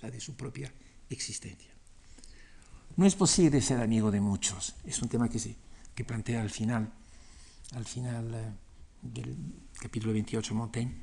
[0.00, 0.72] la de su propia
[1.08, 1.75] existencia.
[2.96, 4.74] No es posible ser amigo de muchos.
[4.84, 5.54] Es un tema que, se,
[5.94, 6.90] que plantea al final,
[7.74, 8.52] al final eh,
[9.02, 9.36] del
[9.78, 10.94] capítulo 28 Montaigne,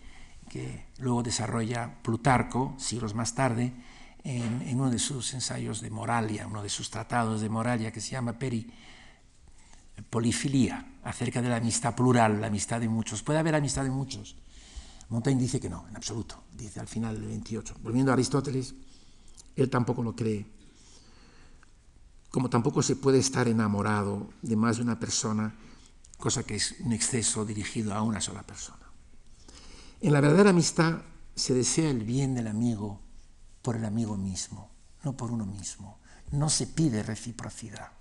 [0.50, 3.74] que luego desarrolla Plutarco, siglos más tarde,
[4.24, 8.02] en, en, uno de sus ensayos de moralia, uno de sus tratados de moralia que
[8.02, 8.72] se llama Peri
[10.10, 13.22] Polifilia, acerca de la amistad plural, la amistad de muchos.
[13.22, 14.36] Puede haber amistad de muchos.
[15.10, 17.76] Montaigne dice que no, en absoluto, dice al final del 28.
[17.84, 18.74] Volviendo a Aristóteles,
[19.56, 20.63] él tampoco lo cree.
[22.34, 25.54] Como tampoco se puede estar enamorado de más de una persona,
[26.18, 28.90] cosa que es un exceso dirigido a una sola persona.
[30.02, 31.04] En la verdadera amistad
[31.36, 33.00] se desea el bien del amigo
[33.62, 34.72] por el amigo mismo,
[35.04, 36.00] no por uno mismo.
[36.32, 37.92] No se pide reciprocidad.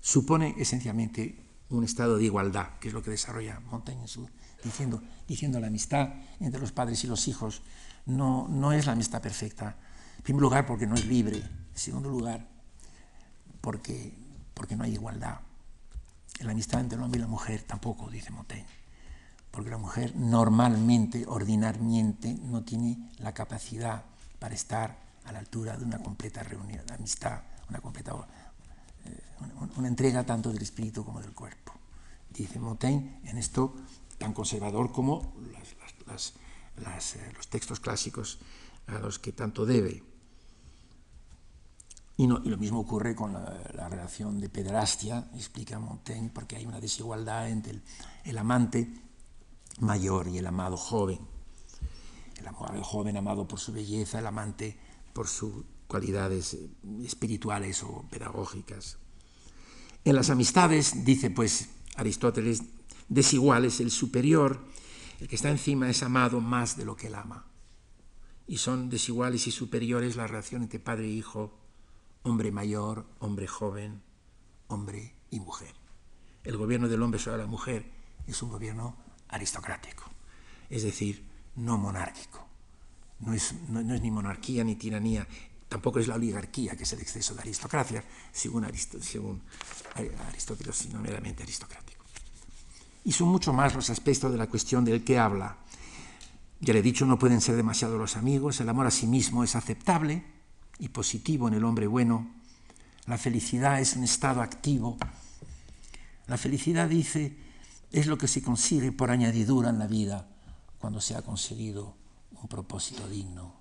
[0.00, 4.30] Supone esencialmente un estado de igualdad, que es lo que desarrolla Montaigne en
[4.62, 7.62] diciendo, diciendo la amistad entre los padres y los hijos
[8.06, 9.76] no, no es la amistad perfecta.
[10.18, 11.63] En primer lugar, porque no es libre.
[11.74, 12.46] En segundo lugar,
[13.60, 14.14] porque,
[14.54, 15.40] porque no hay igualdad.
[16.40, 18.66] La amistad entre el hombre y la mujer tampoco, dice Montaigne.
[19.50, 24.04] Porque la mujer normalmente, ordinariamente, no tiene la capacidad
[24.38, 28.12] para estar a la altura de una completa reunión, de amistad, una completa
[29.04, 29.22] eh,
[29.76, 31.72] una, entrega tanto del espíritu como del cuerpo.
[32.30, 33.74] Dice Montaigne en esto
[34.18, 35.34] tan conservador como
[36.06, 36.20] eh,
[37.36, 38.38] los textos clásicos
[38.86, 40.13] a los que tanto debe.
[42.16, 46.80] Y, lo mismo ocurre con la, la, relación de pederastia, explica Montaigne, porque hay una
[46.80, 47.80] desigualdad entre
[48.24, 48.88] el, amante
[49.80, 51.18] mayor y el amado joven.
[52.38, 52.46] El,
[52.76, 54.78] el, joven amado por su belleza, el amante
[55.12, 56.70] por sus cualidades eh,
[57.04, 58.98] espirituales o pedagógicas.
[60.04, 62.62] En las amistades, dice pues Aristóteles,
[63.08, 64.60] desigual es el superior
[65.20, 67.46] el que está encima es amado más de lo que él ama.
[68.46, 71.58] Y son desiguales y superiores la relación entre padre e hijo,
[72.24, 74.02] hombre mayor, hombre joven,
[74.68, 75.74] hombre y mujer.
[76.42, 77.90] El gobierno del hombre sobre la mujer
[78.26, 78.96] es un gobierno
[79.28, 80.04] aristocrático,
[80.68, 81.24] es decir,
[81.56, 82.44] no monárquico.
[83.20, 85.26] No es, ni monarquía ni tiranía,
[85.68, 89.42] tampoco es la oligarquía, que es el exceso de aristocracia, según, Arist según
[90.28, 92.04] Aristóteles, sino meramente aristocrático.
[93.04, 95.58] Y son mucho más los aspectos de la cuestión del que habla.
[96.60, 99.44] Ya le he dicho, no pueden ser demasiado los amigos, el amor a sí mismo
[99.44, 100.33] es aceptable
[100.78, 102.30] y positivo en el hombre bueno,
[103.06, 104.96] la felicidad es un estado activo.
[106.26, 107.36] La felicidad, dice,
[107.92, 110.26] es lo que se consigue por añadidura en la vida
[110.78, 111.96] cuando se ha conseguido
[112.40, 113.54] un propósito digno.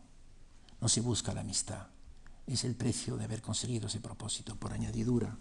[0.80, 1.88] No se busca la amistad,
[2.48, 5.38] es el precio de haber conseguido ese propósito por añadidura.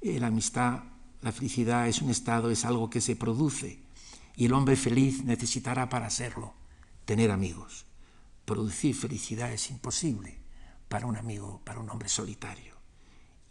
[0.00, 0.82] La amistad
[1.24, 3.82] la felicidad es un estado, es algo que se produce
[4.36, 6.52] y el hombre feliz necesitará para serlo
[7.06, 7.86] tener amigos.
[8.44, 10.43] Producir felicidad es imposible
[10.88, 12.74] para un amigo, para un hombre solitario.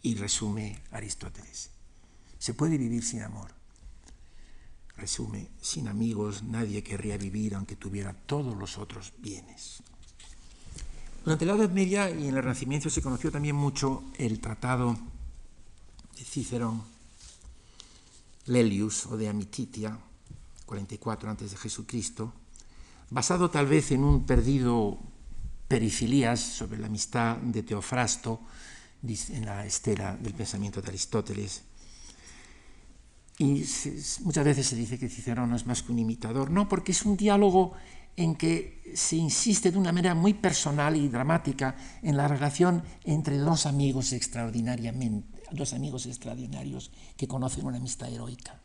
[0.02, 1.70] Y resume Aristóteles.
[2.38, 3.50] Se puede vivir sin amor.
[4.96, 9.82] Resume, sin amigos nadie querría vivir aunque tuviera todos los otros bienes.
[11.24, 14.96] Durante la Edad Media y en el Renacimiento se conoció también mucho el tratado
[16.16, 16.82] de Cicerón
[18.46, 19.98] Lelius o de Amititia,
[20.66, 22.32] 44 antes de Jesucristo,
[23.10, 24.98] basado tal vez en un perdido
[25.68, 28.40] Perifilías sobre la amistad de Teofrasto
[29.02, 31.62] en la estela del pensamiento de Aristóteles.
[33.38, 33.64] Y
[34.20, 37.04] muchas veces se dice que Cicerón no es más que un imitador, no, porque es
[37.04, 37.72] un diálogo
[38.16, 43.38] en que se insiste de una manera muy personal y dramática en la relación entre
[43.38, 48.60] dos amigos extraordinariamente dos amigos extraordinarios que conocen una amistad heroica.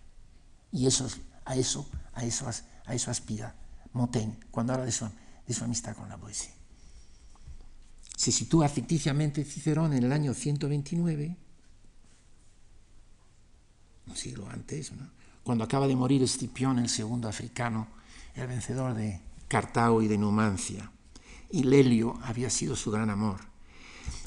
[0.72, 1.08] Y eso,
[1.46, 2.50] a, eso, a, eso,
[2.86, 3.56] a eso aspira
[3.94, 5.10] Montaigne cuando habla de su,
[5.48, 6.59] de su amistad con la poesía.
[8.20, 11.38] Se sitúa ficticiamente Cicerón en el año 129,
[14.08, 14.92] un siglo antes,
[15.42, 17.88] cuando acaba de morir Escipión, el segundo africano,
[18.36, 20.92] el vencedor de Cartago y de Numancia.
[21.50, 23.40] Y Lelio había sido su gran amor.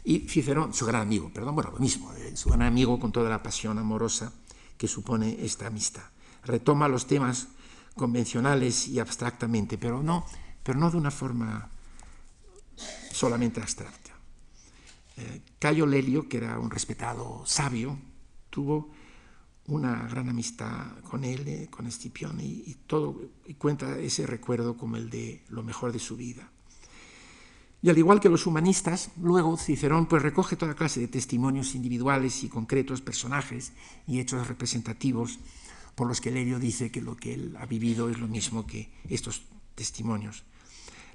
[0.04, 3.28] Y Cicerón, su gran amigo, perdón, bueno, lo mismo, eh, su gran amigo con toda
[3.28, 4.32] la pasión amorosa
[4.78, 6.04] que supone esta amistad.
[6.44, 7.48] Retoma los temas
[7.94, 10.24] convencionales y abstractamente, pero no,
[10.62, 11.71] pero no de una forma
[13.12, 14.10] solamente abstracta.
[15.16, 17.98] Eh, Cayo Lelio, que era un respetado sabio,
[18.50, 18.90] tuvo
[19.66, 24.96] una gran amistad con él, eh, con Escipión, y, todo, y cuenta ese recuerdo como
[24.96, 26.50] el de lo mejor de su vida.
[27.82, 32.44] Y al igual que los humanistas, luego Cicerón pues recoge toda clase de testimonios individuales
[32.44, 33.72] y concretos, personajes
[34.06, 35.40] y hechos representativos
[35.96, 38.92] por los que Lerio dice que lo que él ha vivido es lo mismo que
[39.08, 39.42] estos
[39.74, 40.44] testimonios.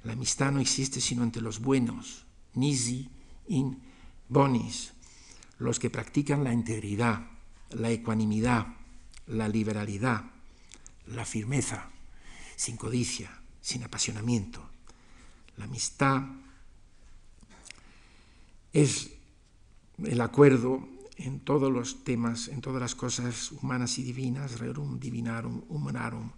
[0.04, 2.24] La amistad no existe sino entre los buenos,
[2.54, 3.08] nisi
[3.48, 3.82] in
[4.28, 4.92] bonis,
[5.58, 7.26] los que practican la integridad,
[7.70, 8.66] la ecuanimidad,
[9.26, 10.24] la liberalidad,
[11.06, 11.90] la firmeza,
[12.56, 13.30] sin codicia,
[13.60, 14.68] sin apasionamiento.
[15.56, 16.22] La amistad
[18.72, 19.10] es
[20.04, 25.64] el acuerdo en todos los temas, en todas las cosas humanas y divinas, rerum divinarum
[25.68, 26.30] humanarum,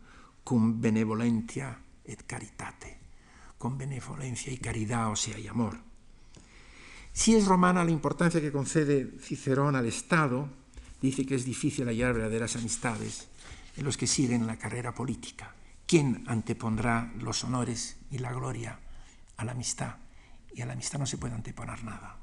[0.43, 2.99] cum benevolentia et caritate,
[3.61, 5.77] con benevolencia y caridad, o sea, y amor.
[7.13, 10.49] Si es romana la importancia que concede Cicerón al Estado,
[11.03, 13.29] dice que es difícil hallar verdaderas amistades
[13.77, 15.55] en los que siguen la carrera política.
[15.87, 18.81] ¿Quién antepondrá los honores y la gloria
[19.37, 19.97] a la amistad?
[20.55, 22.17] Y a la amistad no se puede anteponer nada.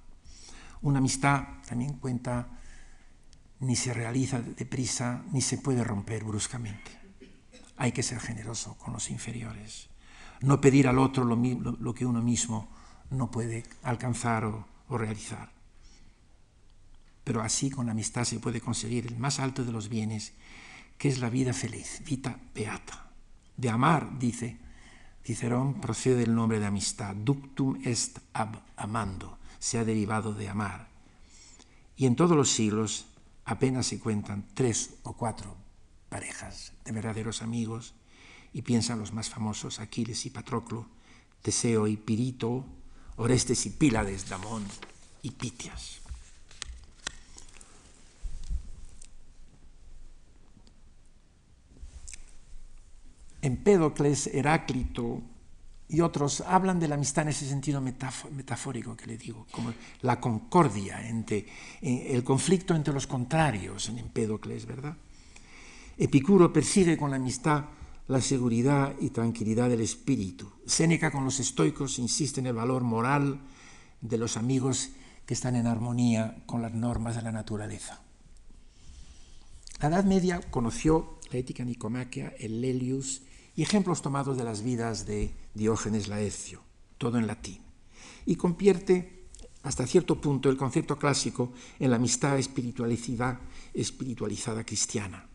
[0.82, 2.48] Una amistad también cuenta,
[3.60, 6.98] ni se realiza deprisa, ni se puede romper bruscamente.
[7.76, 9.88] Hay que ser generoso con los inferiores.
[10.42, 12.70] No pedir al otro lo, lo que uno mismo
[13.10, 15.52] no puede alcanzar o, o realizar.
[17.24, 20.34] Pero así con la amistad se puede conseguir el más alto de los bienes,
[20.98, 23.12] que es la vida feliz, vita beata.
[23.56, 24.58] De amar, dice
[25.24, 27.14] Cicerón, procede el nombre de amistad.
[27.14, 30.88] Ductum est ab amando se ha derivado de amar.
[31.96, 33.08] Y en todos los siglos
[33.44, 35.56] apenas se cuentan tres o cuatro
[36.10, 37.94] parejas de verdaderos amigos,
[38.58, 40.88] y piensan los más famosos, Aquiles y Patroclo,
[41.44, 42.66] Teseo y Pirito,
[43.18, 44.66] Orestes y Pílades, Damón
[45.22, 46.00] y Pitias.
[53.44, 55.22] Empédocles, Heráclito,
[55.88, 60.20] y otros hablan de la amistad en ese sentido metafórico que le digo, como la
[60.20, 61.46] concordia, entre,
[61.80, 64.98] eh, el conflicto entre los contrarios en Empédocles, ¿verdad?
[65.96, 67.77] Epicuro persigue con la amistad
[68.08, 70.50] la seguridad y tranquilidad del espíritu.
[70.66, 73.42] Séneca con los estoicos insiste en el valor moral
[74.02, 74.90] de los amigos
[75.26, 78.02] que están en armonía con las normas de la naturaleza.
[79.82, 83.24] La Edad Media conoció la ética nicomaquia, el Lelius,
[83.56, 86.62] y ejemplos tomados de las vidas de Diógenes Laercio,
[86.98, 87.60] todo en latín,
[88.26, 89.26] y convierte
[89.64, 93.42] hasta cierto punto el concepto clásico en la amistad espiritualizada,
[93.74, 95.28] espiritualizada cristiana.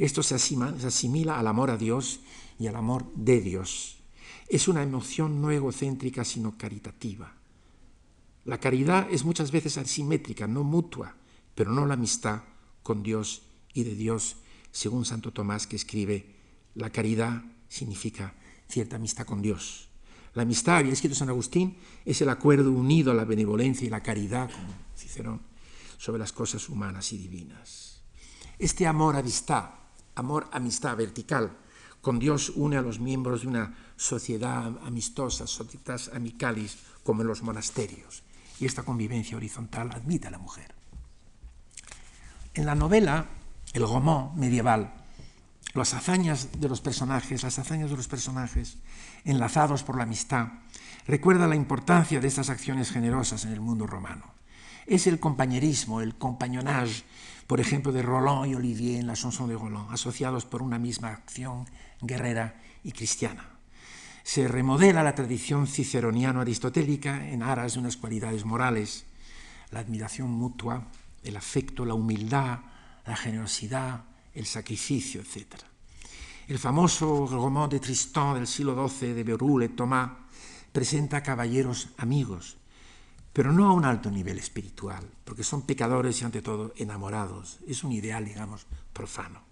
[0.00, 2.20] Esto se asimila al amor a Dios
[2.58, 3.98] y al amor de Dios.
[4.48, 7.34] Es una emoción no egocéntrica, sino caritativa.
[8.46, 11.16] La caridad es muchas veces asimétrica, no mutua,
[11.54, 12.44] pero no la amistad
[12.82, 13.42] con Dios
[13.74, 14.36] y de Dios,
[14.72, 16.34] según Santo Tomás que escribe
[16.74, 18.32] la caridad significa
[18.70, 19.90] cierta amistad con Dios.
[20.32, 21.76] La amistad, había escrito San Agustín,
[22.06, 25.42] es el acuerdo unido a la benevolencia y la caridad, como Cicerón,
[25.98, 28.00] sobre las cosas humanas y divinas.
[28.58, 29.79] Este amor amistad,
[30.20, 31.50] amor amistad vertical,
[32.00, 37.42] con Dios une a los miembros de una sociedad amistosa, societas amicalis, como en los
[37.42, 38.22] monasterios.
[38.58, 40.74] Y esta convivencia horizontal admite a la mujer.
[42.54, 43.26] En la novela,
[43.72, 44.92] el roman medieval,
[45.74, 48.76] las hazañas de los personajes, las hazañas de los personajes
[49.24, 50.48] enlazados por la amistad,
[51.06, 54.24] recuerda la importancia de estas acciones generosas en el mundo romano.
[54.86, 57.04] Es el compañerismo, el compagnonnage,
[57.50, 61.08] por ejemplo, de Roland y Olivier en la chanson de Roland, asociados por una misma
[61.08, 61.66] acción
[62.00, 63.44] guerrera y cristiana.
[64.22, 69.04] Se remodela la tradición ciceroniano-aristotélica en aras de unas cualidades morales,
[69.72, 70.86] la admiración mutua,
[71.24, 72.60] el afecto, la humildad,
[73.04, 75.56] la generosidad, el sacrificio, etc.
[76.46, 80.08] El famoso roman de Tristan del siglo XII de Beroul et Thomas
[80.70, 82.59] presenta caballeros amigos,
[83.32, 87.58] pero no a un alto nivel espiritual, porque son pecadores y ante todo enamorados.
[87.66, 89.42] Es un ideal, digamos, profano.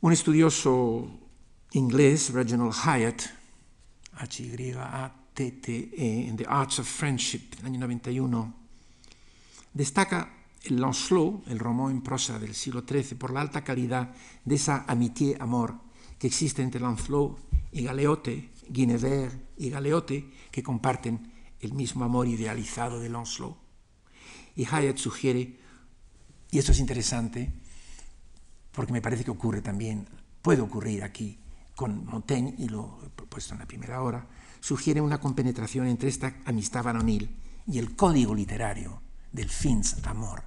[0.00, 1.08] Un estudioso
[1.72, 3.22] inglés, Reginald Hyatt,
[4.14, 8.54] H-Y-A-T-T-E, en The Arts of Friendship, el año 91,
[9.72, 14.10] destaca el Lancelot, el román en prosa del siglo XIII, por la alta calidad
[14.44, 15.89] de esa amitié-amor
[16.20, 17.38] que existe entre Lancelot
[17.72, 23.56] y Galeote, Guinevere y Galeote, que comparten el mismo amor idealizado de Lancelot.
[24.54, 25.58] Y Hayat sugiere,
[26.50, 27.50] y esto es interesante,
[28.70, 30.06] porque me parece que ocurre también,
[30.42, 31.38] puede ocurrir aquí
[31.74, 34.28] con Montaigne, y lo he puesto en la primera hora,
[34.60, 37.34] sugiere una compenetración entre esta amistad varonil
[37.66, 39.00] y el código literario
[39.32, 40.42] del fins amor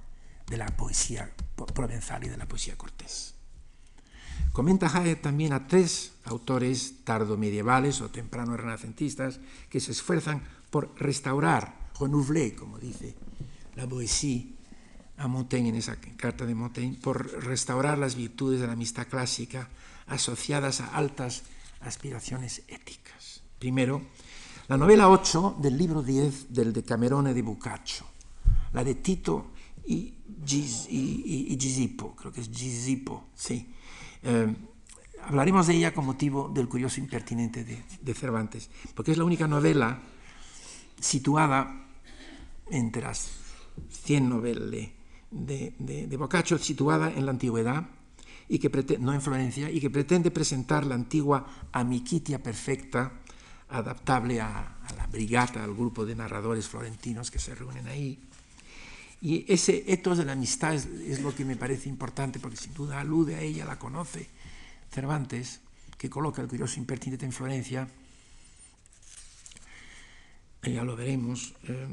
[0.46, 1.34] de la poesía
[1.74, 3.33] provenzal y de la poesía cortés.
[4.52, 11.90] Comenta Hayek también a tres autores tardomedievales o temprano renacentistas que se esfuerzan por restaurar,
[11.98, 13.14] renouveler, como dice
[13.74, 14.44] la poesía
[15.16, 19.68] a Montaigne en esa carta de Montaigne, por restaurar las virtudes de la amistad clásica
[20.06, 21.42] asociadas a altas
[21.80, 23.42] aspiraciones éticas.
[23.58, 24.02] Primero,
[24.66, 28.06] La novela 8 del libro 10 del Decamerone de Boccaccio,
[28.72, 29.52] la de Tito
[29.86, 30.14] y,
[30.46, 33.74] Gisipo, creo que es Gisipo, sí.
[34.24, 34.56] Eh,
[35.22, 40.00] hablaremos de ella con motivo del curioso impertinente de, Cervantes, porque es la única novela
[40.98, 41.86] situada
[42.70, 43.30] entre las
[43.90, 44.88] 100 novelas
[45.30, 47.86] de, Boccaccio, situada en la antigüedad,
[48.48, 53.20] y que no en Florencia, y que pretende presentar la antigua amicitia perfecta
[53.70, 58.18] adaptable a, la brigata, al grupo de narradores florentinos que se reúnen ahí.
[59.24, 63.00] Y ese etos de la amistad es, lo que me parece importante, porque sin duda
[63.00, 64.28] alude a ella, la conoce
[64.92, 65.60] Cervantes,
[65.96, 67.88] que coloca el curioso impertinente en Florencia,
[70.62, 71.88] ya lo veremos, eh,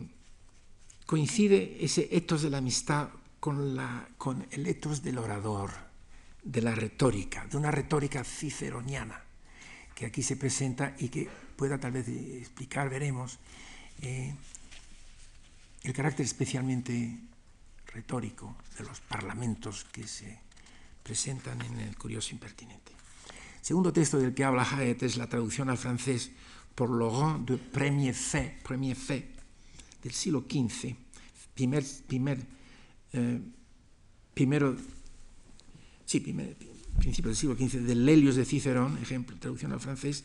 [1.05, 3.07] coincide ese etos de la amistad
[3.39, 5.71] con, la, con el etos del orador,
[6.43, 9.23] de la retórica, de una retórica ciceroniana,
[9.95, 13.39] que aquí se presenta y que pueda tal vez explicar, veremos,
[14.01, 14.35] eh,
[15.83, 17.19] el carácter especialmente
[17.87, 20.39] retórico de los parlamentos que se
[21.03, 22.91] presentan en el curioso impertinente.
[23.61, 26.31] segundo texto del que habla Haet es la traducción al francés
[26.75, 30.95] por Laurent de Premier Fait, Premier del siglo XV,
[31.53, 31.83] primer,
[33.13, 33.41] eh,
[34.33, 34.75] primero,
[36.05, 36.19] sí,
[36.97, 40.23] principio del siglo XV, del Lelius de Cicerón, ejemplo, traducción al francés,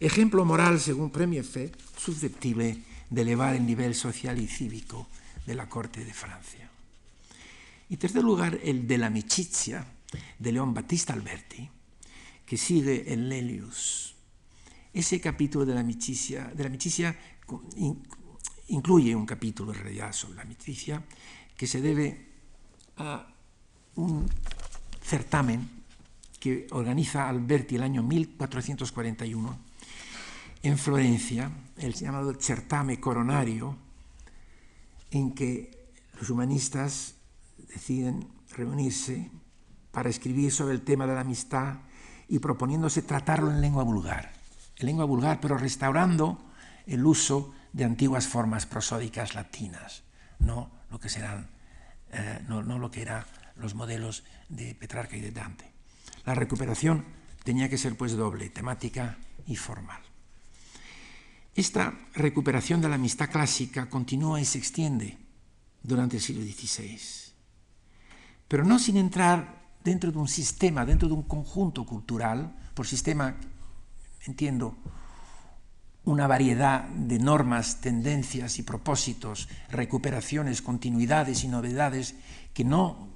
[0.00, 5.08] ejemplo moral, según Premier Fe, susceptible de elevar el nivel social y cívico
[5.46, 6.70] de la corte de Francia.
[7.88, 9.86] Y tercer lugar, el de la amicizia
[10.38, 11.68] de León Battista Alberti,
[12.44, 14.14] que sigue en Lelius.
[14.92, 17.16] Ese capítulo de la amicizia, de la amicizia
[18.68, 21.02] incluye un capítulo en realidad sobre la amicizia
[21.56, 22.26] que se debe
[22.96, 23.26] a
[23.96, 24.28] un
[25.02, 25.68] certamen
[26.38, 29.67] que organiza Alberti el año 1441
[30.62, 33.76] en Florencia, el llamado certame coronario,
[35.10, 37.14] en que los humanistas
[37.68, 39.30] deciden reunirse
[39.92, 41.78] para escribir sobre el tema de la amistad
[42.28, 44.32] y proponiéndose tratarlo en lengua vulgar,
[44.76, 46.38] en lengua vulgar, pero restaurando
[46.86, 50.02] el uso de antiguas formas prosódicas latinas,
[50.38, 51.48] no lo que serán,
[52.12, 53.24] eh, no, no lo que eran
[53.56, 55.72] los modelos de Petrarca y de Dante.
[56.24, 57.04] La recuperación
[57.44, 60.07] tenía que ser pues doble, temática y formal.
[61.58, 65.18] Esta recuperación de la amistad clásica continúa y se extiende
[65.82, 67.00] durante el siglo XVI,
[68.46, 73.34] pero no sin entrar dentro de un sistema, dentro de un conjunto cultural, por sistema
[74.26, 74.76] entiendo
[76.04, 82.14] una variedad de normas, tendencias y propósitos, recuperaciones, continuidades y novedades
[82.54, 83.08] que no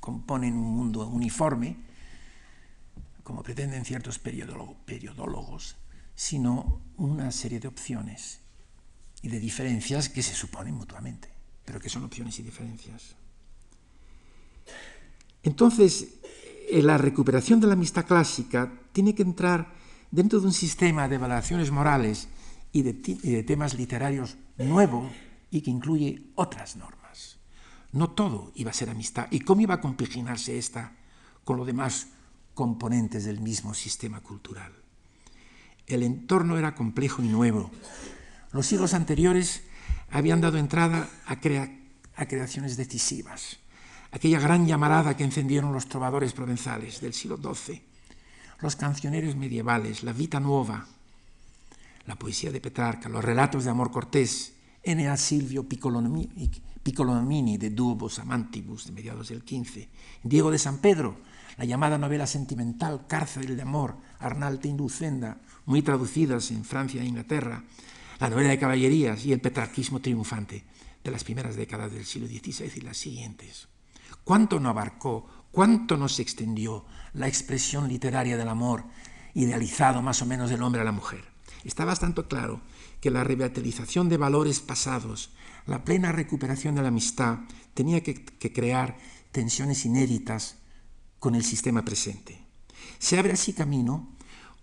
[0.00, 1.76] componen un mundo uniforme,
[3.22, 5.76] como pretenden ciertos periodólogos,
[6.16, 8.40] sino una serie de opciones
[9.22, 11.28] y de diferencias que se suponen mutuamente,
[11.64, 13.14] pero que son opciones y diferencias.
[15.44, 16.14] Entonces,
[16.68, 19.72] eh, la recuperación de la amistad clásica tiene que entrar
[20.10, 22.28] dentro de un sistema de evaluaciones morales
[22.72, 25.08] y de, temas literarios nuevo
[25.50, 27.38] y que incluye otras normas.
[27.92, 29.28] No todo iba a ser amistad.
[29.30, 30.96] ¿Y cómo iba a compaginarse esta
[31.44, 32.08] con lo demás
[32.56, 34.72] componentes del mismo sistema cultural.
[35.86, 37.70] El entorno era complejo y nuevo.
[38.52, 39.62] Los siglos anteriores
[40.10, 41.36] habían dado entrada a,
[42.26, 43.58] creaciones decisivas.
[44.10, 47.82] Aquella gran llamarada que encendieron los trovadores provenzales del siglo XII,
[48.60, 50.86] los cancioneros medievales, la Vita Nuova,
[52.06, 55.16] la poesía de Petrarca, los relatos de amor cortés, N.A.
[55.16, 59.88] Silvio Piccolomini de Duobos Amantibus de mediados del XV,
[60.22, 61.18] Diego de San Pedro,
[61.58, 67.62] la llamada novela sentimental Cárcel de Amor, Arnalte Inducenda, muy traducidas en Francia e Inglaterra,
[68.18, 70.64] la novela de caballerías y el petrarquismo triunfante
[71.04, 73.68] de las primeras décadas del siglo XVI y las siguientes.
[74.24, 78.84] ¿Cuánto no abarcó, cuánto no se extendió la expresión literaria del amor
[79.34, 81.24] idealizado más o menos del hombre a la mujer?
[81.64, 82.60] Está bastante claro
[83.00, 85.30] que la revitalización de valores pasados,
[85.66, 87.40] la plena recuperación de la amistad,
[87.74, 88.96] tenía que, que crear
[89.32, 90.56] tensiones inéditas
[91.18, 92.40] con el sistema presente.
[92.98, 94.15] Se abre así camino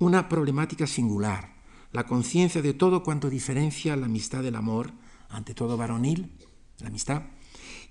[0.03, 1.55] una problemática singular,
[1.91, 4.91] la conciencia de todo cuanto diferencia la amistad del amor,
[5.29, 6.37] ante todo varonil,
[6.79, 7.23] la amistad,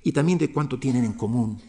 [0.05, 1.61] y también de cuánto tienen en común.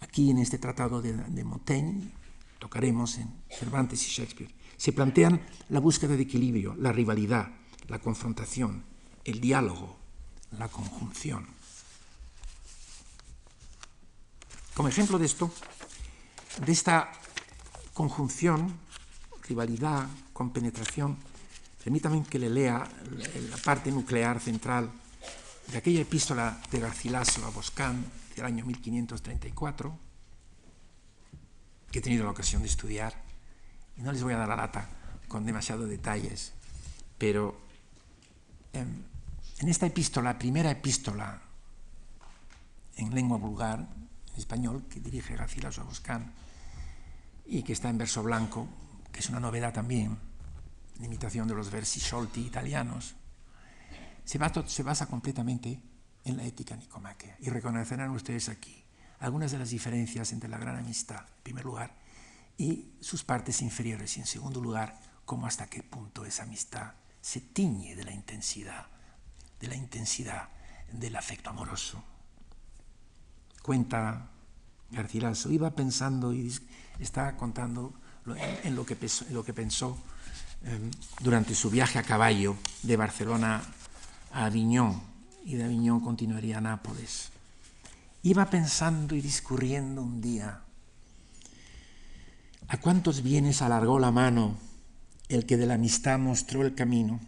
[0.00, 2.12] Aquí en este tratado de, de Montaigne,
[2.58, 5.40] tocaremos en Cervantes y Shakespeare, se plantean
[5.70, 7.50] la búsqueda de equilibrio, la rivalidad,
[7.88, 8.84] la confrontación,
[9.24, 9.96] el diálogo,
[10.58, 11.46] la conjunción.
[14.74, 15.50] Como ejemplo de esto,
[16.64, 17.10] de esta
[17.94, 18.78] conjunción,
[19.48, 21.16] rivalidad, compenetración,
[21.88, 22.84] Permítame que le lea
[23.48, 24.90] la parte nuclear central
[25.72, 28.04] de aquella epístola de Garcilaso a Boscán
[28.36, 29.98] del año 1534,
[31.90, 33.14] que he tenido la ocasión de estudiar,
[33.96, 34.86] no les voy a dar la lata
[35.28, 36.52] con demasiados detalles,
[37.16, 37.58] pero
[38.74, 39.06] en,
[39.60, 41.40] en esta epístola, primera epístola
[42.96, 46.34] en lengua vulgar, en español, que dirige Garcilaso a Boscán,
[47.46, 48.68] y que está en verso blanco,
[49.12, 50.18] que es una novedad también,
[50.98, 53.14] en imitación de los versi sciolti italianos,
[54.24, 55.80] se, basa, se basa completamente
[56.24, 57.36] en la ética nicomaquea.
[57.40, 58.84] Y reconocerán ustedes aquí
[59.20, 61.94] algunas de las diferencias entre la gran amistad, en primer lugar,
[62.56, 67.40] y sus partes inferiores, y en segundo lugar, cómo hasta qué punto esa amistad se
[67.40, 68.86] tiñe de la intensidad,
[69.60, 70.48] de la intensidad
[70.92, 72.02] del afecto amoroso.
[73.62, 74.30] Cuenta
[74.90, 76.50] Garcilaso, iba pensando y
[76.98, 77.92] estaba contando
[78.36, 79.98] en, lo, que pensó,
[80.64, 83.62] eh, durante su viaje a caballo de Barcelona
[84.32, 85.00] a Aviñón
[85.44, 87.30] y de Aviñón continuaría a Nápoles.
[88.22, 90.60] Iba pensando y discurriendo un día,
[92.68, 94.56] ¿a cuántos bienes alargó la mano
[95.28, 97.20] el que de la amistad mostró el camino?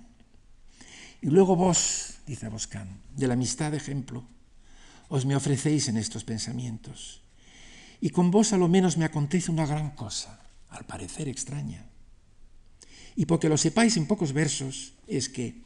[1.22, 4.24] Y luego vos, dice Boscán, de la amistad de ejemplo,
[5.08, 7.22] os me ofrecéis en estos pensamientos.
[8.00, 10.39] Y con vos a lo menos me acontece una gran cosa,
[10.70, 11.86] al parecer extraña.
[13.16, 15.62] Y porque lo sepáis en pocos versos, es que,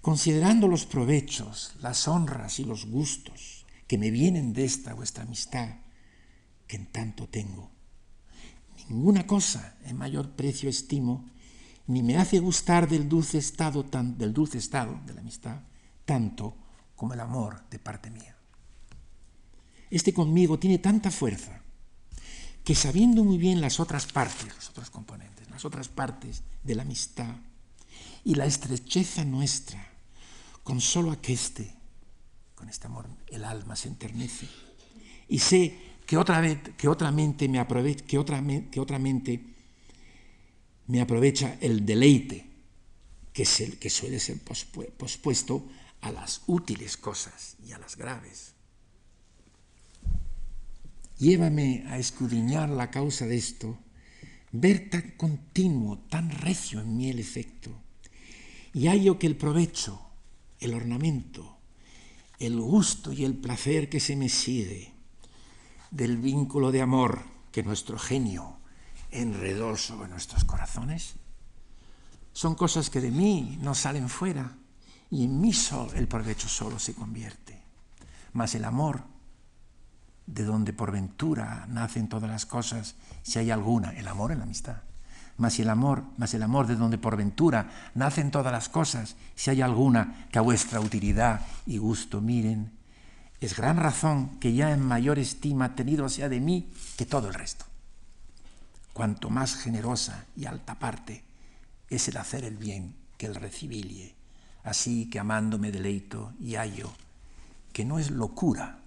[0.00, 5.76] considerando los provechos, las honras y los gustos que me vienen de esta vuestra amistad,
[6.66, 7.70] que en tanto tengo,
[8.88, 11.28] ninguna cosa en mayor precio estimo,
[11.86, 15.60] ni me hace gustar del dulce estado, tan, del dulce estado de la amistad,
[16.04, 16.56] tanto
[16.96, 18.34] como el amor de parte mía.
[19.90, 21.62] Este conmigo tiene tanta fuerza
[22.66, 26.82] que sabiendo muy bien las otras partes, los otros componentes, las otras partes de la
[26.82, 27.36] amistad
[28.24, 29.88] y la estrecheza nuestra,
[30.64, 31.72] con solo aqueste,
[32.56, 34.48] con este amor, el alma se enternece.
[35.28, 39.46] Y sé que otra, vez, que otra mente me aprovecha, que otra, que otra mente
[40.88, 42.50] me aprovecha el deleite,
[43.32, 45.68] que, es el, que suele ser pospuesto
[46.00, 48.55] a las útiles cosas y a las graves.
[51.18, 53.78] Llévame a escudriñar la causa de esto,
[54.52, 57.70] ver tan continuo, tan recio en mí el efecto,
[58.74, 60.00] y hallo que el provecho,
[60.60, 61.56] el ornamento,
[62.38, 64.92] el gusto y el placer que se me sigue
[65.90, 68.58] del vínculo de amor que nuestro genio
[69.10, 71.14] enredó sobre nuestros corazones,
[72.34, 74.58] son cosas que de mí no salen fuera
[75.10, 77.62] y en mí solo el provecho solo se convierte.
[78.34, 79.04] Mas el amor
[80.26, 84.44] de donde por ventura nacen todas las cosas, si hay alguna, el amor en la
[84.44, 84.78] amistad.
[85.38, 89.50] Mas el amor, mas el amor de donde por ventura nacen todas las cosas, si
[89.50, 92.72] hay alguna que a vuestra utilidad y gusto miren,
[93.40, 97.34] es gran razón que ya en mayor estima tenido sea de mí que todo el
[97.34, 97.66] resto.
[98.94, 101.22] Cuanto más generosa y alta parte
[101.90, 104.14] es el hacer el bien que el recibilie,
[104.64, 106.90] así que amándome deleito y hallo
[107.74, 108.78] que no es locura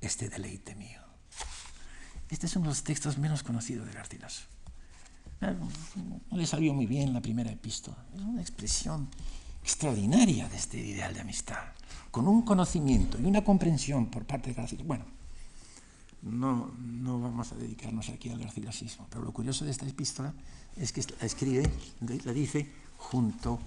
[0.00, 1.00] este deleite mío.
[2.30, 4.42] Este es uno de los textos menos conocidos de Garcilaso.
[5.40, 7.96] No le salió muy bien la primera epístola.
[8.14, 9.08] Es una expresión
[9.62, 11.62] extraordinaria de este ideal de amistad,
[12.10, 14.86] con un conocimiento y una comprensión por parte de Garcilaso.
[14.86, 15.04] Bueno,
[16.22, 20.34] no, no vamos a dedicarnos aquí al garcilasismo, pero lo curioso de esta epístola
[20.76, 21.70] es que la escribe,
[22.24, 23.60] la dice junto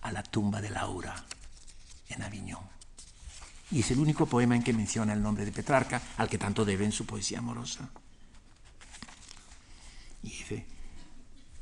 [0.00, 1.14] a la tumba de Laura
[2.08, 2.77] en Aviñón
[3.70, 6.64] y es el único poema en que menciona el nombre de Petrarca, al que tanto
[6.64, 7.88] debe en su poesía amorosa.
[10.22, 10.66] Y dice,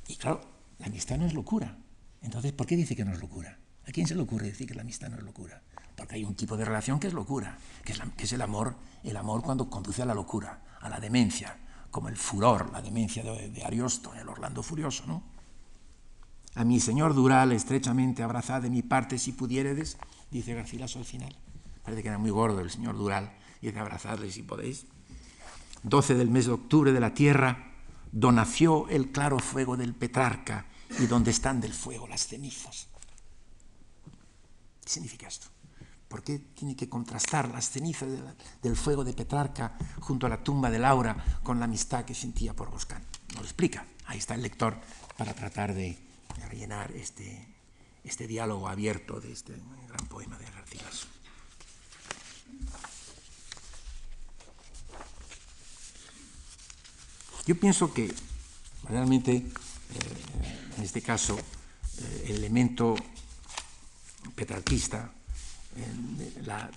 [0.09, 0.41] y claro,
[0.79, 1.77] la amistad no es locura.
[2.23, 3.59] Entonces, ¿por qué dice que no es locura?
[3.87, 5.61] ¿A quién se le ocurre decir que la amistad no es locura?
[5.97, 9.43] Porque hay un tipo de relación que es locura, que es, el amor, el amor
[9.43, 11.57] cuando conduce a la locura, a la demencia,
[11.91, 15.23] como el furor, la demencia de, de Ariosto, el Orlando Furioso, ¿no?
[16.55, 19.99] A mi señor Dural, estrechamente abrazad de mi parte si pudiéredes,
[20.31, 21.37] dice Garcilaso al final
[21.87, 23.32] parece que era muy gordo el señor Dural,
[23.62, 24.87] y de abrazarle si podéis.
[25.84, 27.74] 12 del mes de octubre de la tierra,
[28.11, 30.66] donació el claro fuego del Petrarca
[30.99, 32.89] y donde están del fuego las cenizas.
[34.84, 35.47] ¿Qué significa esto?
[36.09, 38.09] ¿Por qué tiene que contrastar las cenizas
[38.62, 42.55] del fuego de Petrarca junto a la tumba de Laura con la amistad que sentía
[42.55, 43.05] por Boscán?
[43.34, 43.87] No lo explica.
[44.07, 44.76] Ahí está el lector
[45.16, 45.97] para tratar de,
[46.49, 47.47] rellenar este,
[48.03, 49.55] este diálogo abierto de este
[49.89, 51.16] gran poema de Garcilaso.
[57.47, 58.12] Yo pienso que
[58.88, 59.44] realmente, eh,
[60.76, 62.97] en este caso, eh, el elemento
[64.34, 65.12] petrarquista,
[66.44, 66.70] la,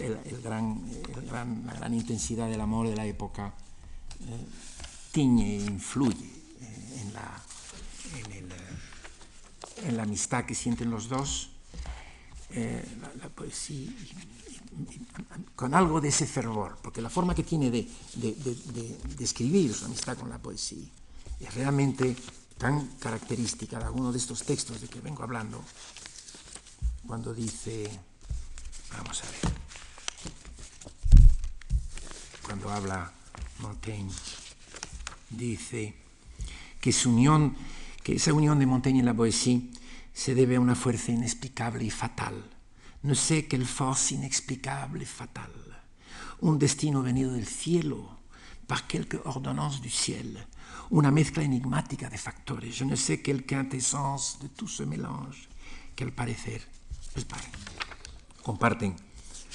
[0.00, 3.52] el, la gran intensidad del amor de la época
[4.20, 4.46] eh,
[5.12, 6.26] tiñe e influye
[6.60, 7.42] eh, en, la,
[9.92, 11.50] la amistad que sienten los dos,
[13.20, 13.92] la, poesía,
[15.54, 20.16] con algo de ese fervor, porque la forma que tiene de, de, escribir su amistad
[20.18, 20.86] con la poesía
[21.40, 22.16] es realmente
[22.58, 25.62] tan característica de alguno de estos textos de que vengo hablando,
[27.06, 27.88] cuando dice,
[28.92, 29.54] vamos a ver,
[32.44, 33.12] cuando habla
[33.58, 34.12] Montaigne,
[35.30, 35.94] dice
[36.80, 37.56] que su unión,
[38.02, 39.60] que esa unión de Montaigne y la poesía
[40.14, 42.55] se debe a una fuerza inexplicable y fatal.
[43.02, 45.52] No sé qué force inexplicable y fatal.
[46.40, 48.18] Un destino venido del cielo,
[48.66, 50.44] par quelque ordonnance du ciel,
[50.90, 52.76] una mezcla enigmática de factores.
[52.76, 55.48] Je ne sais quelle quintessence de tout ce mélange
[55.94, 56.62] que al parecer
[57.12, 57.26] pues,
[58.42, 58.94] comparten,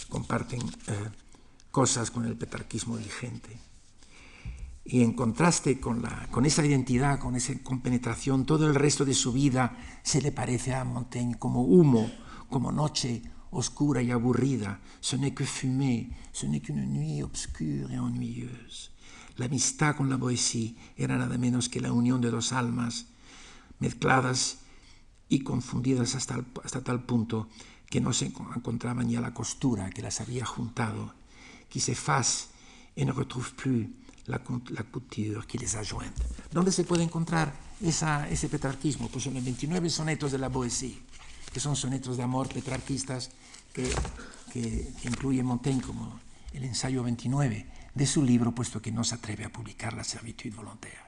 [0.10, 1.10] comparten eh,
[1.72, 3.58] cosas con el petarquismo vigente.
[4.84, 9.32] Y en contraste con, con esa identidad, con esa compenetración, todo el resto de su
[9.32, 12.10] vida se le parece a Montaigne como humo,
[12.52, 14.80] como noche oscura y aburrida.
[15.00, 18.92] Ce n'est que fumée, ce n'est qu'une nuit obscure et ennuyeuse.
[19.38, 23.08] La amistad con la poesía era nada menos que la unión de dos almas
[23.80, 24.60] mezcladas
[25.30, 27.48] y confundidas hasta, hasta tal punto
[27.90, 31.14] que no se encontraban ya la costura que las había juntado,
[31.70, 32.50] qui s'efface
[32.96, 33.90] et ne retrouve plus
[34.28, 36.26] la, la couture qui les a jointes.
[36.52, 39.10] ¿Dónde se puede encontrar ese petrarquismo?
[39.10, 40.98] Pues en los 29 sonetos de la poesía,
[41.54, 43.32] que son sonetos de amor petrarquistas
[43.74, 43.90] que,
[44.52, 46.20] que, incluye Montaigne como
[46.54, 50.54] el ensayo 29 de su libro, puesto que no se atreve a publicar La servitud
[50.54, 51.00] volontaire.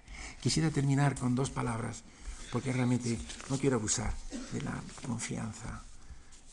[0.42, 2.04] Quisiera terminar con dos palabras,
[2.52, 3.18] porque realmente
[3.50, 4.14] no quiero abusar
[4.52, 5.84] de la confianza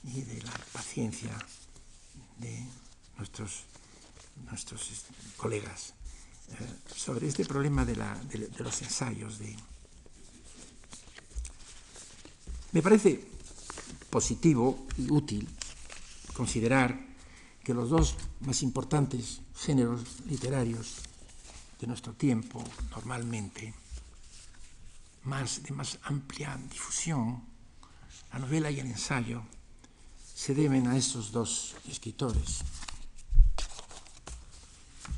[0.04, 1.36] y de la paciencia
[2.38, 2.64] de
[3.18, 3.64] nuestros,
[4.48, 5.94] nuestros este, colegas
[6.48, 9.38] eh, sobre este problema de, la, de, los ensayos.
[12.72, 13.29] Me parece
[14.10, 15.48] positivo y útil
[16.34, 16.98] considerar
[17.64, 21.02] que los dos más importantes géneros literarios
[21.80, 23.74] de nuestro tiempo, normalmente,
[25.24, 27.42] más, de más amplia difusión,
[28.32, 29.42] la novela y el ensayo,
[30.34, 32.60] se deben a estos dos escritores.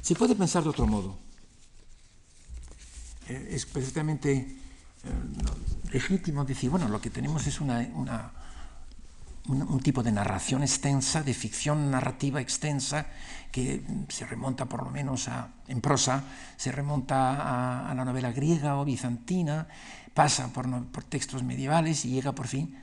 [0.01, 1.16] Se puede pensar de otro modo.
[3.28, 4.59] Eh, es perfectamente eh,
[5.93, 8.41] legítimo decir, bueno, lo que tenemos es una, una
[9.49, 13.07] un, tipo de narración extensa, de ficción narrativa extensa,
[13.51, 16.24] que se remonta por lo menos a, en prosa,
[16.57, 19.68] se remonta a, a la novela griega o bizantina,
[20.14, 22.78] pasa por, por, textos medievales y llega por fin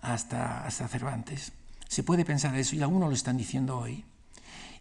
[0.00, 1.52] hasta, hasta Cervantes.
[1.88, 4.04] Se puede pensar eso y algunos lo están diciendo hoy.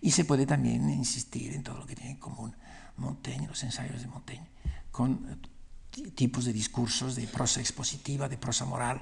[0.01, 2.53] Y se puede también insistir en todo lo que tiene en común
[2.97, 4.47] Montaigne, los ensayos de Montaigne,
[4.91, 5.39] con
[6.15, 9.01] tipos de discursos de prosa expositiva, de prosa moral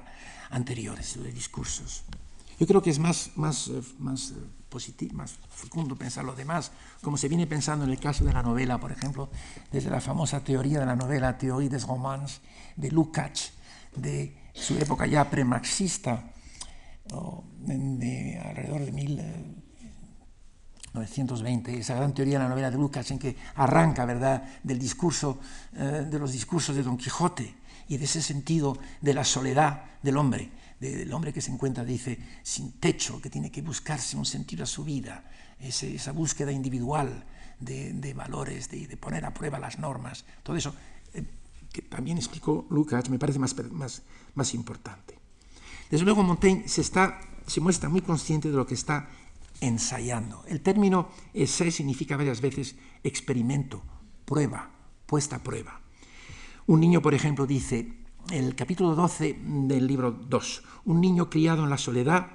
[0.50, 2.04] anteriores, de discursos.
[2.62, 4.34] Yo creo que es más, más, eh, más eh,
[4.68, 6.70] positivo, más fecundo pensar lo demás,
[7.02, 9.30] como se viene pensando en el caso de la novela, por ejemplo,
[9.72, 12.40] desde la famosa teoría de la novela, Théorie des romans,
[12.76, 13.50] de Lukács,
[13.96, 16.30] de su época ya premarxista,
[17.58, 24.04] de alrededor de 1920, esa gran teoría de la novela de Lukács en que arranca,
[24.04, 25.40] ¿verdad?, del discurso,
[25.74, 27.56] eh, de los discursos de Don Quijote
[27.88, 32.18] y de ese sentido de la soledad del hombre del hombre que se encuentra, dice,
[32.42, 35.30] sin techo, que tiene que buscarse un sentido a su vida,
[35.60, 37.24] ese, esa búsqueda individual
[37.60, 40.74] de, de valores, de, de, poner a prueba las normas, todo eso,
[41.14, 41.24] eh,
[41.72, 44.02] que también explicó Lucas, me parece más, más,
[44.34, 45.18] más importante.
[45.88, 49.08] Desde luego Montaigne se, está, se muestra muy consciente de lo que está
[49.60, 50.42] ensayando.
[50.48, 52.74] El término essai significa varias veces
[53.04, 53.82] experimento,
[54.24, 54.70] prueba,
[55.06, 55.80] puesta a prueba.
[56.66, 58.01] Un niño, por ejemplo, dice,
[58.32, 62.28] el capítulo 12 del libro 2, un niño criado en la soledad.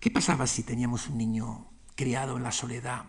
[0.00, 3.04] ¿Qué pasaba si teníamos un niño criado en la soledad?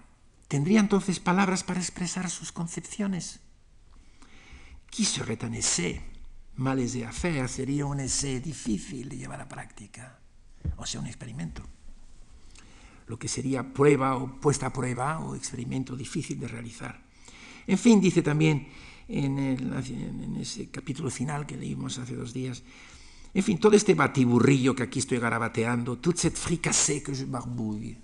[0.47, 3.39] ¿Tendría entonces palabras para expresar sus concepciones?
[4.91, 6.05] ¿Qué serait un essai?
[6.55, 10.19] Mal de hacer, sería un essai difícil de llevar a práctica,
[10.77, 11.63] o sea, un experimento.
[13.07, 17.01] Lo que sería prueba o puesta a prueba o experimento difícil de realizar.
[17.65, 18.69] En fin, dice también
[19.13, 22.63] en, el, en ese capítulo final que leímos hace dos días.
[23.33, 27.97] En fin, todo este batiburrillo que aquí estoy garabateando, toute cette fricassée que je barbouille.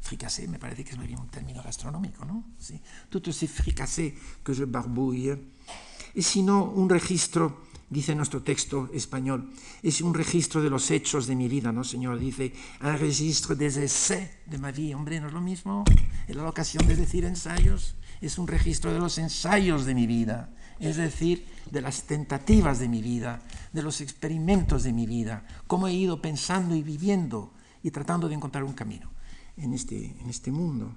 [0.00, 2.52] Fricassé me parece que es bien un término gastronómico, ¿no?
[2.58, 2.80] Sí.
[3.08, 4.14] Tout ce fricassé
[4.44, 5.38] que je barbouille.
[6.14, 7.62] Es sino un registro
[7.92, 9.52] dice nuestro texto español,
[9.82, 12.18] es un registro de los hechos de mi vida, ¿no, Señor?
[12.18, 14.94] Dice, un registro des essais de ma vie.
[14.94, 15.84] Hombre, ¿no es lo mismo?
[16.26, 17.94] En la ocasión de decir ensayos,
[18.26, 22.88] es un registro de los ensayos de mi vida, es decir, de las tentativas de
[22.88, 23.42] mi vida,
[23.72, 27.52] de los experimentos de mi vida, cómo he ido pensando y viviendo
[27.82, 29.10] y tratando de encontrar un camino
[29.56, 30.94] en este, en este mundo.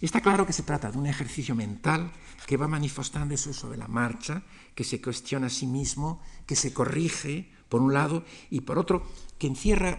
[0.00, 2.12] Está claro que se trata de un ejercicio mental
[2.46, 4.42] que va manifestándose sobre la marcha,
[4.74, 9.06] que se cuestiona a sí mismo, que se corrige, por un lado, y por otro,
[9.38, 9.98] que encierra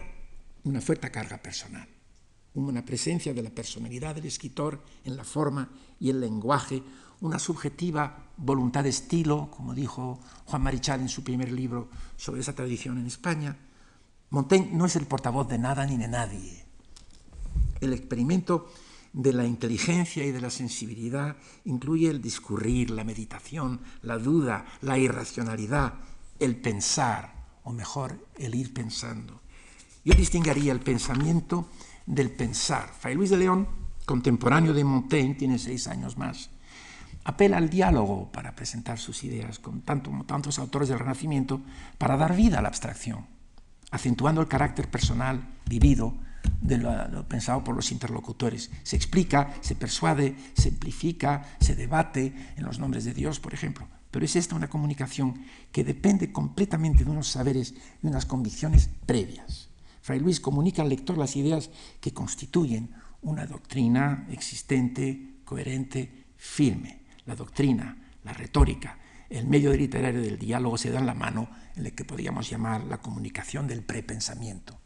[0.64, 1.88] una fuerte carga personal,
[2.66, 5.68] una presencia de la personalidad del escritor en la forma
[6.00, 6.82] y el lenguaje,
[7.20, 12.54] una subjetiva voluntad de estilo, como dijo Juan Marichal en su primer libro sobre esa
[12.54, 13.56] tradición en España.
[14.30, 16.64] Montaigne no es el portavoz de nada ni de nadie.
[17.80, 18.68] El experimento
[19.12, 24.98] de la inteligencia y de la sensibilidad incluye el discurrir, la meditación, la duda, la
[24.98, 25.94] irracionalidad,
[26.38, 29.40] el pensar, o mejor, el ir pensando.
[30.04, 31.68] Yo distinguiría el pensamiento
[32.08, 32.88] del pensar.
[32.98, 33.68] Fray Luis de León,
[34.06, 36.50] contemporáneo de Montaigne, tiene seis años más,
[37.24, 41.60] apela al diálogo para presentar sus ideas con tanto, tantos autores del Renacimiento
[41.98, 43.26] para dar vida a la abstracción,
[43.90, 46.14] acentuando el carácter personal, vivido,
[46.62, 48.70] de lo, pensado por los interlocutores.
[48.82, 53.86] Se explica, se persuade, se amplifica, se debate en los nombres de Dios, por ejemplo.
[54.10, 59.67] Pero es esta una comunicación que depende completamente de unos saberes y unas convicciones previas.
[60.08, 61.68] Fray Luis comunica al lector las ideas
[62.00, 67.02] que constituyen una doctrina existente, coherente, firme.
[67.26, 68.98] La doctrina, la retórica,
[69.28, 73.02] el medio literario del diálogo se dan la mano en el que podríamos llamar la
[73.02, 74.78] comunicación del prepensamiento.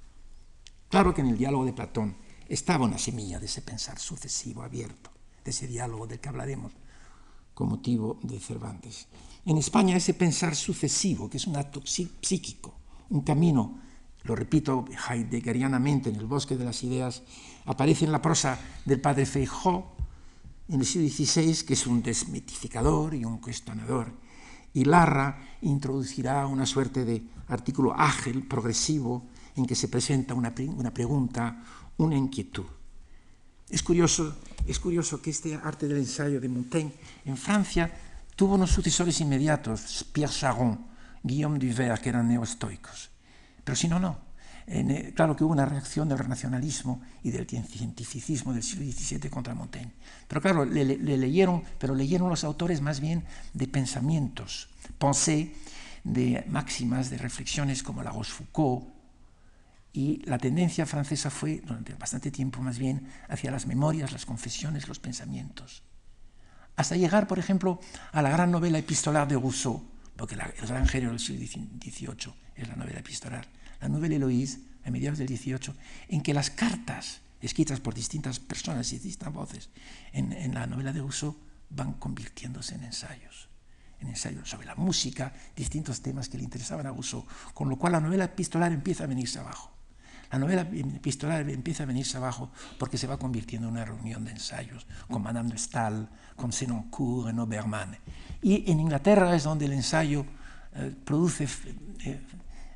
[0.88, 2.16] Claro que en el diálogo de Platón
[2.48, 5.12] estaba una semilla de ese pensar sucesivo, abierto,
[5.44, 6.72] de ese diálogo del que hablaremos
[7.54, 9.06] con motivo de Cervantes.
[9.46, 12.74] En España ese pensar sucesivo, que es un acto psíquico,
[13.10, 13.78] un camino,
[14.24, 17.22] lo repito heideggerianamente en el bosque de las ideas,
[17.64, 19.96] aparece en la prosa del padre Feijó
[20.68, 24.12] en el siglo XVI, que es un desmitificador y un cuestionador.
[24.74, 30.94] Y Larra introducirá una suerte de artículo ágil, progresivo, en que se presenta una, una
[30.94, 31.62] pregunta,
[31.98, 32.64] una inquietud.
[33.68, 36.92] Es curioso, es curioso que este arte del ensayo de Montaigne
[37.24, 37.92] en Francia
[38.36, 40.86] tuvo unos sucesores inmediatos, Pierre Charon,
[41.22, 43.11] Guillaume Duvert, que eran neoestoicos.
[43.64, 44.32] Pero si no, no.
[44.66, 49.54] Eh, claro que hubo una reacción del renacionalismo y del cientificismo del siglo XVII contra
[49.54, 49.92] Montaigne.
[50.28, 55.54] Pero claro, le, le, leyeron, pero leyeron los autores más bien de pensamientos, pensé,
[56.04, 58.84] de máximas, de reflexiones como la Rochefoucauld,
[59.94, 64.88] y la tendencia francesa fue, durante bastante tiempo más bien, hacia las memorias, las confesiones,
[64.88, 65.82] los pensamientos.
[66.76, 67.78] Hasta llegar, por ejemplo,
[68.12, 69.84] a la gran novela epistolar de Rousseau,
[70.16, 73.46] porque la, el gran género del siglo XVIII la novela epistolar,
[73.80, 75.74] la novela Eloïse, a mediados del XVIII,
[76.08, 79.70] en que las cartas escritas por distintas personas y distintas voces
[80.12, 81.36] en, en la novela de Rousseau
[81.70, 83.48] van convirtiéndose en ensayos
[84.02, 87.92] en ensayos sobre la música, distintos temas que le interesaban a Rousseau, con lo cual
[87.92, 89.70] la novela epistolar empieza a venirse abajo.
[90.30, 94.30] La novela epistolar empieza a venirse abajo porque se va convirtiendo en una reunión de
[94.30, 97.98] ensayos con Madame de Stael, con Senoncourt, en Obermann.
[98.40, 100.24] Y en Inglaterra es donde el ensayo
[100.74, 101.46] eh, produce
[102.04, 102.20] eh,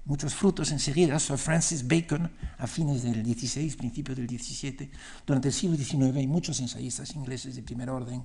[0.07, 1.19] muchos frutos enseguida.
[1.19, 4.91] Sir Francis Bacon, a fines del 16, principios del 17,
[5.27, 8.23] durante el siglo XIX hay muchos ensayistas ingleses de primer orden.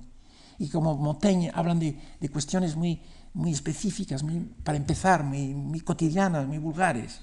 [0.58, 3.02] Y como Montaigne hablan de, cuestiones muy,
[3.34, 4.24] muy específicas,
[4.62, 7.20] para empezar, muy, cotidianas, muy vulgares.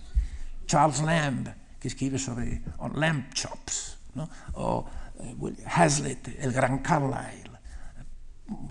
[0.67, 1.47] Charles Lamb,
[1.79, 2.61] que escribe sobre
[2.95, 3.97] lamp chops,
[4.53, 4.85] o
[5.19, 7.51] eh, Hazlitt, el gran Carlyle,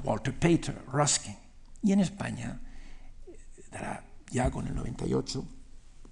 [0.05, 1.37] Walter Pater, Ruskin.
[1.83, 2.61] Y en España
[3.71, 5.58] dará ya con el 98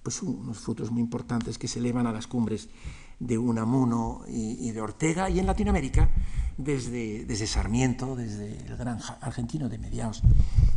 [0.06, 2.68] pues unos frutos muy importantes que se elevan a las cumbres
[3.18, 6.08] de Unamuno y, y de Ortega, y en Latinoamérica
[6.56, 10.22] desde, desde Sarmiento, desde el gran argentino de mediados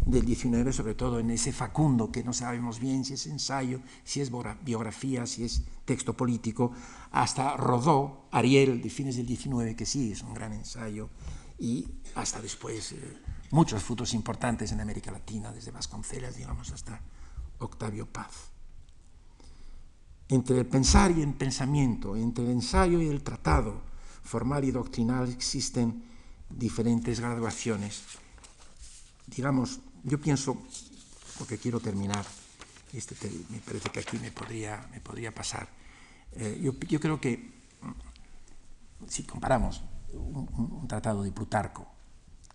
[0.03, 4.19] del 19, sobre todo en ese Facundo, que no sabemos bien si es ensayo, si
[4.19, 4.31] es
[4.63, 6.71] biografía, si es texto político,
[7.11, 11.11] hasta Rodó, Ariel, de fines del 19, que sí es un gran ensayo,
[11.59, 13.17] y hasta después eh,
[13.51, 16.99] muchos frutos importantes en América Latina, desde Vasconcelos, digamos, hasta
[17.59, 18.58] Octavio Paz.
[20.29, 23.81] Entre el pensar y el pensamiento, entre el ensayo y el tratado,
[24.23, 26.03] formal y doctrinal existen
[26.49, 28.03] diferentes graduaciones.
[29.25, 30.57] Digamos, yo pienso,
[31.37, 32.25] porque quiero terminar,
[32.93, 33.15] este
[33.49, 35.67] me parece que aquí me podría, me podría pasar,
[36.33, 37.37] eh, yo, yo, creo que
[37.81, 39.81] mm, si comparamos
[40.13, 40.47] un,
[40.81, 41.87] un, tratado de Plutarco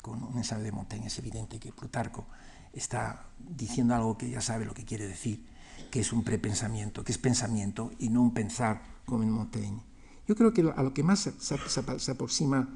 [0.01, 2.27] con un ensayo de Montaigne, es evidente que Plutarco
[2.73, 5.45] está diciendo algo que ya sabe lo que quiere decir,
[5.91, 9.81] que es un prepensamiento, que es pensamiento y no un pensar como en Montaigne.
[10.27, 12.69] Yo creo que a lo que más se, se aproxima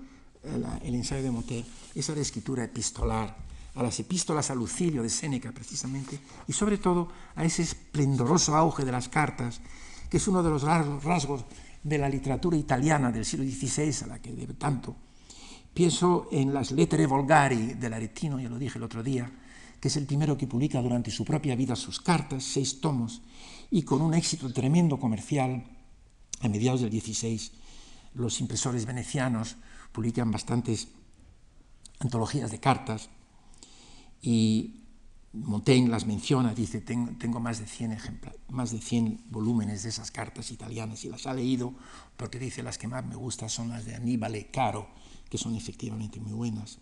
[0.43, 3.37] el, el, ensayo de Montaigne es a la escritura epistolar,
[3.75, 8.85] a las epístolas a Lucilio de Séneca precisamente, y sobre todo a ese esplendoroso auge
[8.85, 9.61] de las cartas,
[10.11, 11.45] que es uno de los rasgos
[11.83, 14.97] de la literatura italiana del siglo XVI, a la que debe tanto.
[15.73, 19.31] Pienso en las Lettere Volgari del Aretino, ya lo dije el otro día,
[19.81, 23.23] que es el primero que publica durante su propia vida sus cartas, seis tomos,
[23.71, 25.65] y con un éxito tremendo comercial,
[26.41, 27.51] a mediados del XVI,
[28.15, 29.57] los impresores venecianos
[29.93, 30.89] publican bastantes
[32.01, 33.11] antologías de cartas
[34.23, 34.79] y
[35.33, 37.99] Montaigne las menciona, dice, tengo, tengo más, de 100
[38.51, 41.75] más de 100 volúmenes de esas cartas italianas y las ha leído
[42.17, 44.89] porque dice las que más me gustan son las de Aníbal Caro,
[45.29, 46.79] que son efectivamente muy buenas.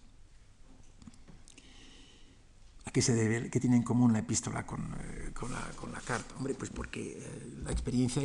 [2.97, 3.51] ¿A qué se debe?
[3.51, 6.35] ¿Qué tiene en común la epístola con, eh, con, la, con la, carta?
[6.39, 8.23] Hombre, pues porque eh, la experiencia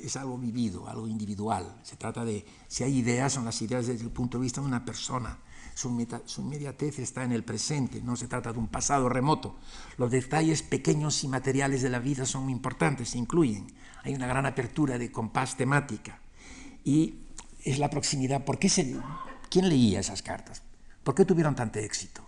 [0.00, 1.80] es algo vivido, algo individual.
[1.82, 4.68] Se trata de, si hay ideas, son las ideas desde el punto de vista de
[4.68, 5.40] una persona.
[5.74, 9.56] Su, meta, su inmediatez está en el presente, no se trata de un pasado remoto.
[9.98, 13.66] Los detalles pequeños y materiales de la vida son muy importantes, se incluyen.
[14.04, 16.20] Hay una gran apertura de compás temática.
[16.84, 17.22] Y
[17.64, 18.44] es la proximidad.
[18.44, 18.96] ¿Por qué se,
[19.50, 20.62] ¿Quién leía esas cartas?
[21.02, 22.25] ¿Por qué tuvieron tanto éxito?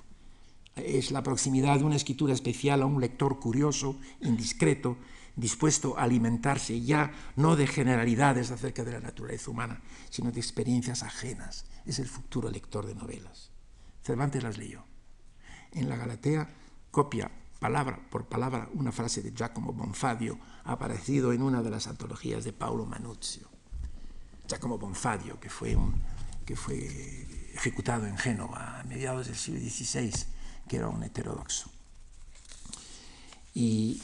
[0.85, 4.97] Es la proximidad de una escritura especial a un lector curioso, indiscreto,
[5.37, 11.03] dispuesto a alimentarse ya no de generalidades acerca de la naturaleza humana, sino de experiencias
[11.03, 11.67] ajenas.
[11.87, 13.51] Es el futuro lector de novelas.
[14.03, 14.85] Cervantes las leyó.
[15.73, 16.51] En la Galatea
[16.91, 22.45] copia palabra por palabra una frase de Giacomo Bonfadio, aparecido en una de las antologías
[22.45, 23.49] de Paolo Manuzio.
[24.49, 26.01] Giacomo Bonfadio, que fue, un,
[26.47, 26.79] que fue
[27.55, 30.13] ejecutado en Génova a mediados del siglo XVI,
[30.69, 31.71] que era un heterodoxo.
[33.55, 34.01] Y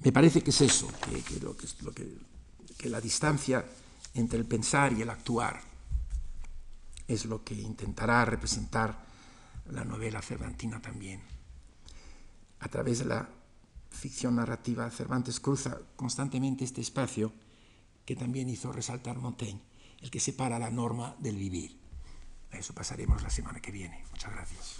[0.00, 2.18] me parece que es eso, que, lo, que, lo que,
[2.76, 3.64] que la distancia
[4.14, 5.60] entre el pensar y el actuar
[7.06, 9.04] es lo que intentará representar
[9.70, 11.20] la novela cervantina también.
[12.60, 13.28] A través de la
[13.90, 17.32] ficción narrativa, Cervantes cruza constantemente este espacio
[18.04, 19.60] que también hizo resaltar Montaigne,
[20.00, 21.78] el que separa la norma del vivir.
[22.52, 24.04] A eso pasaremos la semana que viene.
[24.10, 24.79] Muchas gracias.